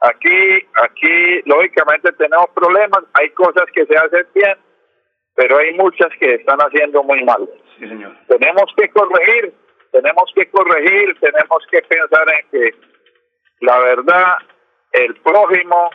Aquí, 0.00 0.66
aquí, 0.82 1.42
lógicamente 1.46 2.12
tenemos 2.12 2.46
problemas, 2.54 3.04
hay 3.14 3.30
cosas 3.30 3.64
que 3.74 3.84
se 3.86 3.96
hacen 3.96 4.26
bien, 4.34 4.56
pero 5.34 5.58
hay 5.58 5.74
muchas 5.74 6.08
que 6.20 6.34
están 6.34 6.58
haciendo 6.60 7.02
muy 7.02 7.24
mal. 7.24 7.48
Sí, 7.78 7.88
señor. 7.88 8.12
Tenemos 8.28 8.64
que 8.76 8.88
corregir, 8.90 9.52
tenemos 9.90 10.30
que 10.34 10.48
corregir, 10.50 11.16
tenemos 11.20 11.66
que 11.70 11.82
pensar 11.82 12.26
en 12.32 12.50
que 12.50 12.74
la 13.60 13.78
verdad, 13.80 14.36
el 14.92 15.14
prójimo 15.16 15.90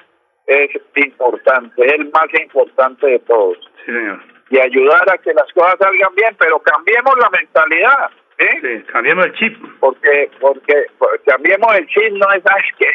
es 0.47 0.69
importante, 0.95 1.85
es 1.85 1.93
el 1.93 2.11
más 2.11 2.27
importante 2.41 3.07
de 3.07 3.19
todos. 3.19 3.57
Sí, 3.85 3.91
señor. 3.93 4.19
Y 4.53 4.59
ayudar 4.59 5.09
a 5.11 5.17
que 5.17 5.33
las 5.33 5.51
cosas 5.53 5.79
salgan 5.79 6.13
bien, 6.13 6.35
pero 6.37 6.59
cambiemos 6.59 7.17
la 7.17 7.27
mentalidad. 7.31 8.11
Sí, 8.37 8.83
cambiemos 8.91 9.25
el 9.25 9.33
chip. 9.33 9.57
porque 9.79 10.29
porque 10.39 10.85
porque 10.99 11.23
cambiemos 11.31 11.73
el 11.75 11.87
chip 11.87 12.11
no 12.13 12.31
es 12.33 12.43
"Ay, 12.45 12.61
que 12.77 12.87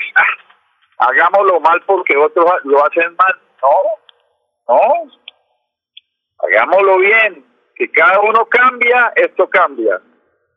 hagámoslo 0.99 1.59
mal 1.59 1.83
porque 1.85 2.17
otros 2.17 2.45
lo 2.65 2.85
hacen 2.87 3.17
mal 3.17 3.35
no 3.63 4.75
no. 4.75 5.11
Hagámoslo 6.45 6.99
bien 6.99 7.45
que 7.75 7.91
cada 7.91 8.21
uno 8.21 8.47
cambia 8.47 9.13
esto 9.17 9.49
cambia. 9.51 10.01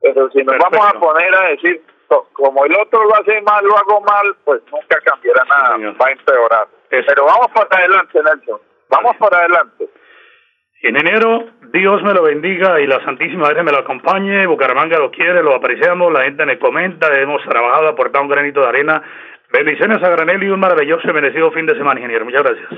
Pero 0.01 0.29
si 0.31 0.43
nos 0.43 0.57
vamos 0.57 0.85
a 0.87 0.99
poner 0.99 1.33
a 1.35 1.41
decir 1.49 1.81
"Co- 2.07 2.27
como 2.33 2.63
el 2.65 2.75
otro 2.77 3.03
lo 3.05 3.15
hace 3.15 3.41
mal 3.41 3.63
lo 3.65 3.75
hago 3.77 4.01
mal 4.01 4.35
pues 4.45 4.61
nunca 4.71 4.99
cambiará 5.03 5.43
nada 5.45 5.77
va 5.99 6.07
a 6.07 6.11
empeorar. 6.11 6.67
Pero 6.89 7.25
vamos 7.25 7.47
para 7.55 7.77
adelante 7.79 8.19
Nelson. 8.23 8.61
Vamos 8.89 9.15
para 9.17 9.37
adelante 9.39 9.89
En 10.83 10.97
enero, 10.97 11.45
Dios 11.73 12.01
me 12.01 12.13
lo 12.13 12.23
bendiga 12.23 12.79
y 12.79 12.87
la 12.87 13.03
Santísima 13.05 13.47
Virgen 13.47 13.65
me 13.65 13.71
lo 13.71 13.79
acompañe. 13.79 14.47
Bucaramanga 14.47 14.97
lo 14.97 15.11
quiere, 15.11 15.43
lo 15.43 15.55
apreciamos, 15.55 16.11
la 16.11 16.23
gente 16.23 16.45
me 16.45 16.57
comenta, 16.57 17.07
hemos 17.19 17.43
trabajado, 17.43 17.89
aportado 17.89 18.23
un 18.23 18.31
granito 18.31 18.61
de 18.61 18.67
arena. 18.67 19.03
Bendiciones 19.51 20.01
a 20.01 20.09
granel 20.09 20.41
y 20.43 20.49
un 20.49 20.59
maravilloso 20.59 21.07
y 21.07 21.11
bendecido 21.11 21.51
fin 21.51 21.67
de 21.67 21.75
semana, 21.75 21.99
ingeniero. 21.99 22.25
Muchas 22.25 22.43
gracias. 22.43 22.69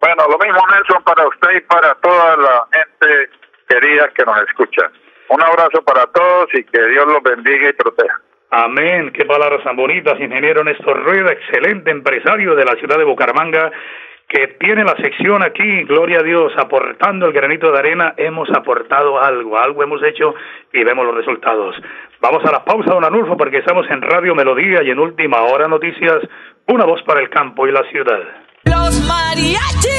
Bueno, 0.00 0.24
lo 0.30 0.38
mismo 0.38 0.60
Nelson 0.70 1.02
para 1.04 1.26
usted 1.26 1.56
y 1.56 1.60
para 1.60 1.94
toda 1.96 2.36
la 2.36 2.66
gente 2.72 3.30
querida 3.68 4.08
que 4.14 4.24
nos 4.24 4.38
escucha. 4.48 4.90
Un 5.28 5.42
abrazo 5.42 5.82
para 5.84 6.06
todos 6.06 6.48
y 6.54 6.64
que 6.64 6.86
Dios 6.86 7.06
los 7.06 7.22
bendiga 7.22 7.68
y 7.68 7.72
proteja. 7.72 8.20
Amén. 8.50 9.12
Qué 9.12 9.24
palabras 9.24 9.62
tan 9.64 9.76
bonitas, 9.76 10.18
ingeniero 10.20 10.62
Néstor 10.62 11.02
Rueda, 11.02 11.32
excelente 11.32 11.90
empresario 11.90 12.54
de 12.54 12.64
la 12.64 12.76
ciudad 12.76 12.96
de 12.96 13.04
Bucaramanga, 13.04 13.72
que 14.28 14.56
tiene 14.58 14.84
la 14.84 14.96
sección 14.96 15.42
aquí, 15.42 15.84
gloria 15.84 16.18
a 16.18 16.22
Dios, 16.22 16.52
aportando 16.56 17.26
el 17.26 17.32
granito 17.32 17.70
de 17.70 17.78
arena. 17.78 18.14
Hemos 18.16 18.48
aportado 18.50 19.22
algo, 19.22 19.56
algo 19.58 19.82
hemos 19.82 20.02
hecho 20.02 20.34
y 20.72 20.82
vemos 20.82 21.06
los 21.06 21.14
resultados. 21.14 21.76
Vamos 22.20 22.44
a 22.44 22.50
la 22.50 22.64
pausa, 22.64 22.92
don 22.92 23.04
Anulfo, 23.04 23.36
porque 23.36 23.58
estamos 23.58 23.86
en 23.90 24.02
Radio 24.02 24.34
Melodía 24.34 24.82
y 24.82 24.90
en 24.90 24.98
Última 24.98 25.42
Hora 25.42 25.68
Noticias, 25.68 26.18
una 26.66 26.84
voz 26.84 27.02
para 27.02 27.20
el 27.20 27.30
campo 27.30 27.68
y 27.68 27.72
la 27.72 27.82
ciudad. 27.90 28.20
Los 28.64 29.06
mariachis. 29.06 29.95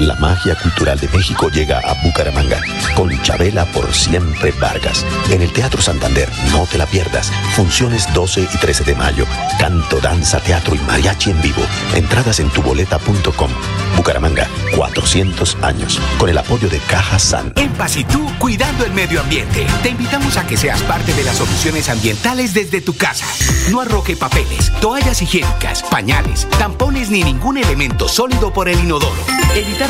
La 0.00 0.14
magia 0.14 0.54
cultural 0.54 0.98
de 0.98 1.08
México 1.08 1.50
llega 1.50 1.78
a 1.80 1.92
Bucaramanga 2.02 2.58
con 2.96 3.10
Chabela 3.20 3.66
por 3.66 3.92
siempre 3.92 4.50
Vargas. 4.52 5.04
En 5.28 5.42
el 5.42 5.52
Teatro 5.52 5.82
Santander, 5.82 6.26
no 6.52 6.66
te 6.66 6.78
la 6.78 6.86
pierdas. 6.86 7.30
Funciones 7.54 8.10
12 8.14 8.48
y 8.50 8.56
13 8.56 8.84
de 8.84 8.94
mayo. 8.94 9.26
Canto, 9.58 10.00
danza, 10.00 10.40
teatro 10.40 10.74
y 10.74 10.78
mariachi 10.78 11.32
en 11.32 11.42
vivo. 11.42 11.60
Entradas 11.94 12.40
en 12.40 12.48
tuboleta.com. 12.48 13.50
Bucaramanga, 13.94 14.48
400 14.74 15.58
años. 15.60 16.00
Con 16.18 16.30
el 16.30 16.38
apoyo 16.38 16.70
de 16.70 16.78
Caja 16.78 17.18
San. 17.18 17.52
En 17.56 17.70
Paz 17.74 17.98
tú, 18.10 18.26
cuidando 18.38 18.86
el 18.86 18.94
medio 18.94 19.20
ambiente. 19.20 19.66
Te 19.82 19.90
invitamos 19.90 20.38
a 20.38 20.46
que 20.46 20.56
seas 20.56 20.80
parte 20.84 21.12
de 21.12 21.24
las 21.24 21.36
soluciones 21.36 21.90
ambientales 21.90 22.54
desde 22.54 22.80
tu 22.80 22.96
casa. 22.96 23.26
No 23.70 23.82
arroje 23.82 24.16
papeles, 24.16 24.72
toallas 24.80 25.20
higiénicas, 25.20 25.82
pañales, 25.82 26.48
tampones 26.58 27.10
ni 27.10 27.22
ningún 27.22 27.58
elemento 27.58 28.08
sólido 28.08 28.50
por 28.50 28.70
el 28.70 28.78
inodoro. 28.78 29.20
Evitar 29.54 29.89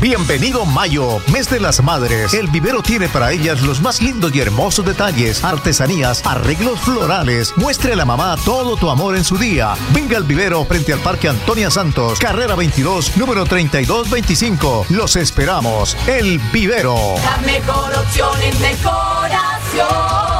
Bienvenido 0.00 0.64
Mayo, 0.64 1.18
mes 1.30 1.50
de 1.50 1.60
las 1.60 1.82
madres. 1.82 2.32
El 2.32 2.46
vivero 2.48 2.80
tiene 2.80 3.10
para 3.10 3.32
ellas 3.32 3.60
los 3.60 3.82
más 3.82 4.00
lindos 4.00 4.34
y 4.34 4.40
hermosos 4.40 4.82
detalles, 4.86 5.44
artesanías, 5.44 6.24
arreglos 6.24 6.80
florales. 6.80 7.52
Muestre 7.56 7.92
a 7.92 7.96
la 7.96 8.06
mamá 8.06 8.36
todo 8.42 8.76
tu 8.76 8.88
amor 8.88 9.14
en 9.14 9.24
su 9.24 9.36
día. 9.36 9.74
Venga 9.92 10.16
al 10.16 10.24
vivero 10.24 10.64
frente 10.64 10.94
al 10.94 11.00
Parque 11.00 11.28
Antonia 11.28 11.70
Santos, 11.70 12.18
carrera 12.18 12.54
22, 12.54 13.18
número 13.18 13.44
3225. 13.44 14.86
Los 14.88 15.16
esperamos. 15.16 15.94
El 16.06 16.38
vivero. 16.50 16.96
La 17.22 17.36
mejor 17.44 17.92
opción 17.94 18.40
en 18.40 18.58
decoración. 18.58 20.39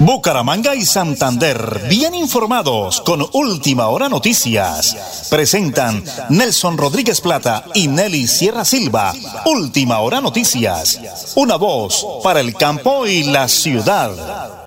Bucaramanga 0.00 0.74
y 0.74 0.82
Santander, 0.82 1.86
bien 1.88 2.14
informados 2.18 3.00
con 3.06 3.22
Última 3.32 3.86
Hora 3.86 4.08
Noticias. 4.08 5.30
Presentan 5.30 6.02
Nelson 6.34 6.74
Rodríguez 6.76 7.22
Plata 7.22 7.62
y 7.78 7.86
Nelly 7.86 8.26
Sierra 8.26 8.66
Silva. 8.66 9.14
Última 9.46 10.02
Hora 10.02 10.20
Noticias. 10.20 10.98
Una 11.38 11.54
voz 11.54 12.02
para 12.26 12.40
el 12.40 12.58
campo 12.58 13.06
y 13.06 13.22
la 13.30 13.46
ciudad. 13.46 14.66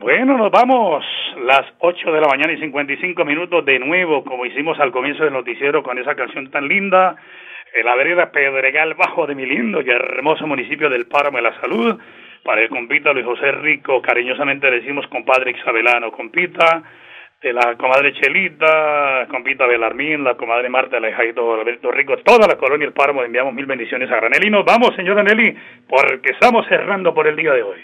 Bueno, 0.00 0.38
nos 0.38 0.50
vamos. 0.50 1.04
Las 1.44 1.68
8 1.80 2.10
de 2.10 2.20
la 2.20 2.28
mañana 2.28 2.52
y 2.52 2.58
55 2.58 3.24
minutos 3.26 3.64
de 3.66 3.78
nuevo, 3.78 4.24
como 4.24 4.46
hicimos 4.46 4.80
al 4.80 4.90
comienzo 4.90 5.24
del 5.24 5.34
noticiero 5.34 5.82
con 5.82 5.98
esa 5.98 6.14
canción 6.14 6.50
tan 6.50 6.66
linda. 6.66 7.16
En 7.74 7.84
la 7.84 7.94
vereda 7.94 8.32
Pedregal, 8.32 8.94
bajo 8.94 9.26
de 9.26 9.34
mi 9.34 9.44
lindo 9.44 9.82
y 9.82 9.90
hermoso 9.90 10.46
municipio 10.46 10.88
del 10.88 11.06
Páramo 11.06 11.36
de 11.36 11.42
la 11.42 11.60
Salud 11.60 12.00
para 12.44 12.62
el 12.62 12.68
compita 12.68 13.12
Luis 13.12 13.26
José 13.26 13.52
Rico, 13.52 14.02
cariñosamente 14.02 14.70
le 14.70 14.80
decimos 14.80 15.06
compadre 15.08 15.52
Isabelano, 15.52 16.10
compita 16.12 16.82
de 17.42 17.52
la 17.52 17.76
comadre 17.76 18.12
Chelita, 18.14 19.26
compita 19.28 19.66
Belarmín, 19.66 20.22
la 20.22 20.36
comadre 20.36 20.68
Marta, 20.68 21.00
la 21.00 21.10
hija 21.10 21.22
de 21.22 21.30
Alberto 21.30 21.90
Rico, 21.90 22.16
toda 22.18 22.46
la 22.46 22.56
colonia 22.56 22.86
El 22.86 22.92
Páramo, 22.92 23.22
enviamos 23.24 23.52
mil 23.52 23.66
bendiciones 23.66 24.10
a 24.10 24.16
Granelli. 24.16 24.48
Nos 24.48 24.64
vamos, 24.64 24.94
señora 24.94 25.22
Nelly, 25.22 25.56
porque 25.88 26.32
estamos 26.32 26.66
cerrando 26.68 27.12
por 27.12 27.26
el 27.26 27.34
día 27.36 27.52
de 27.52 27.62
hoy. 27.62 27.80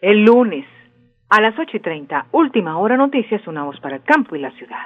El 0.00 0.24
lunes, 0.24 0.66
a 1.30 1.40
las 1.40 1.58
ocho 1.58 1.76
y 1.76 1.80
treinta, 1.80 2.26
última 2.32 2.78
hora 2.78 2.96
noticias, 2.96 3.46
una 3.46 3.64
voz 3.64 3.80
para 3.80 3.96
el 3.96 4.02
campo 4.02 4.36
y 4.36 4.40
la 4.40 4.50
ciudad. 4.52 4.78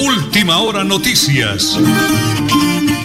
Última 0.00 0.58
hora 0.58 0.84
noticias. 0.84 1.78